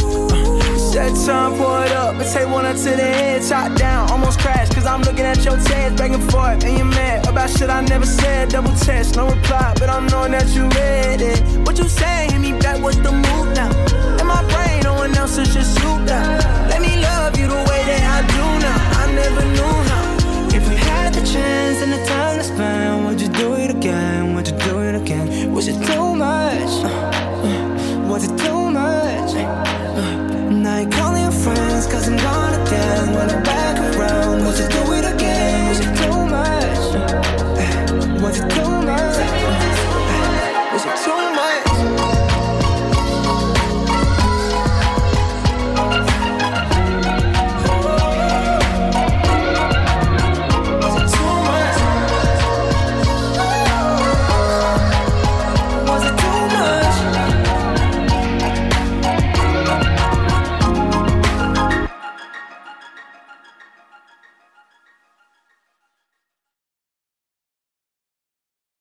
Set 0.80 1.14
time, 1.28 1.54
pour 1.60 1.86
it 1.86 1.92
up, 1.92 2.16
and 2.16 2.28
take 2.34 2.50
one 2.50 2.66
up 2.66 2.78
to 2.78 2.90
the 2.90 2.98
head, 2.98 3.44
top 3.48 3.78
down, 3.78 4.10
almost 4.10 4.40
crash, 4.40 4.70
cause 4.70 4.88
I'm 4.88 5.04
looking 5.04 5.26
at 5.26 5.46
your 5.46 5.58
tears, 5.58 5.94
back 5.94 6.10
and 6.10 6.24
forth, 6.32 6.64
and 6.66 6.76
you're 6.76 6.88
mad 6.88 7.28
about 7.28 7.52
shit 7.52 7.70
I 7.70 7.82
never 7.82 8.08
said, 8.08 8.50
double 8.50 8.74
test, 8.74 9.16
no 9.16 9.30
reply, 9.30 9.76
but 9.78 9.90
I'm 9.90 10.08
knowing 10.08 10.32
that 10.32 10.50
you 10.56 10.64
read 10.70 11.22
it. 11.22 11.68
What 11.68 11.78
you 11.78 11.88
saying, 11.88 12.32
hit 12.32 12.42
me 12.42 12.58
back, 12.58 12.82
what's 12.82 12.98
the 12.98 13.12
move 13.12 13.54
now? 13.54 13.89
Else 15.30 15.48
is 15.48 15.54
just 15.54 15.80
you 15.84 16.00
now. 16.06 16.40
Let 16.70 16.82
me 16.82 17.00
love 17.00 17.38
you 17.38 17.46
the 17.46 17.62
way 17.70 17.82
that 17.86 18.04
I 18.18 18.20
do 18.34 18.46
now, 18.66 19.02
I 19.02 19.14
never 19.14 19.46
knew 19.54 19.76
how. 19.90 20.58
If 20.58 20.68
we 20.68 20.76
had 20.76 21.14
the 21.14 21.22
chance 21.22 21.84
and 21.84 21.94
the 21.94 22.04
time 22.06 22.40
to 22.40 22.44
spend, 22.44 23.06
would 23.06 23.22
you 23.22 23.28
do 23.28 23.54
it 23.54 23.70
again, 23.70 24.34
would 24.34 24.48
you 24.48 24.58
do 24.58 24.80
it 24.80 24.96
again? 24.96 25.54
Was 25.54 25.68
it 25.68 25.78
too 25.86 26.16
much? 26.16 26.72
Uh, 26.84 26.90
uh, 26.90 28.08
was 28.10 28.24
it 28.24 28.36
too 28.40 28.72
much? 28.72 29.36
Uh, 29.36 30.50
now 30.50 30.80
you 30.80 30.90
calling 30.90 31.22
your 31.22 31.32
friends 31.32 31.86
cause 31.86 32.10
I'm 32.10 32.18
gone 32.18 32.56
again 32.66 33.14
When 33.14 33.30
I'm 33.30 33.44
back 33.44 33.78
around, 33.98 34.44
would 34.46 34.58
you 34.58 34.68
do 34.68 34.94
it 34.94 35.06
again? 35.14 35.70
Was 35.70 35.80
it 35.80 35.96
too 36.02 36.26
much? 36.26 36.82
Was 38.24 38.40
it 38.40 38.50
too 38.50 38.82
much? 38.82 39.69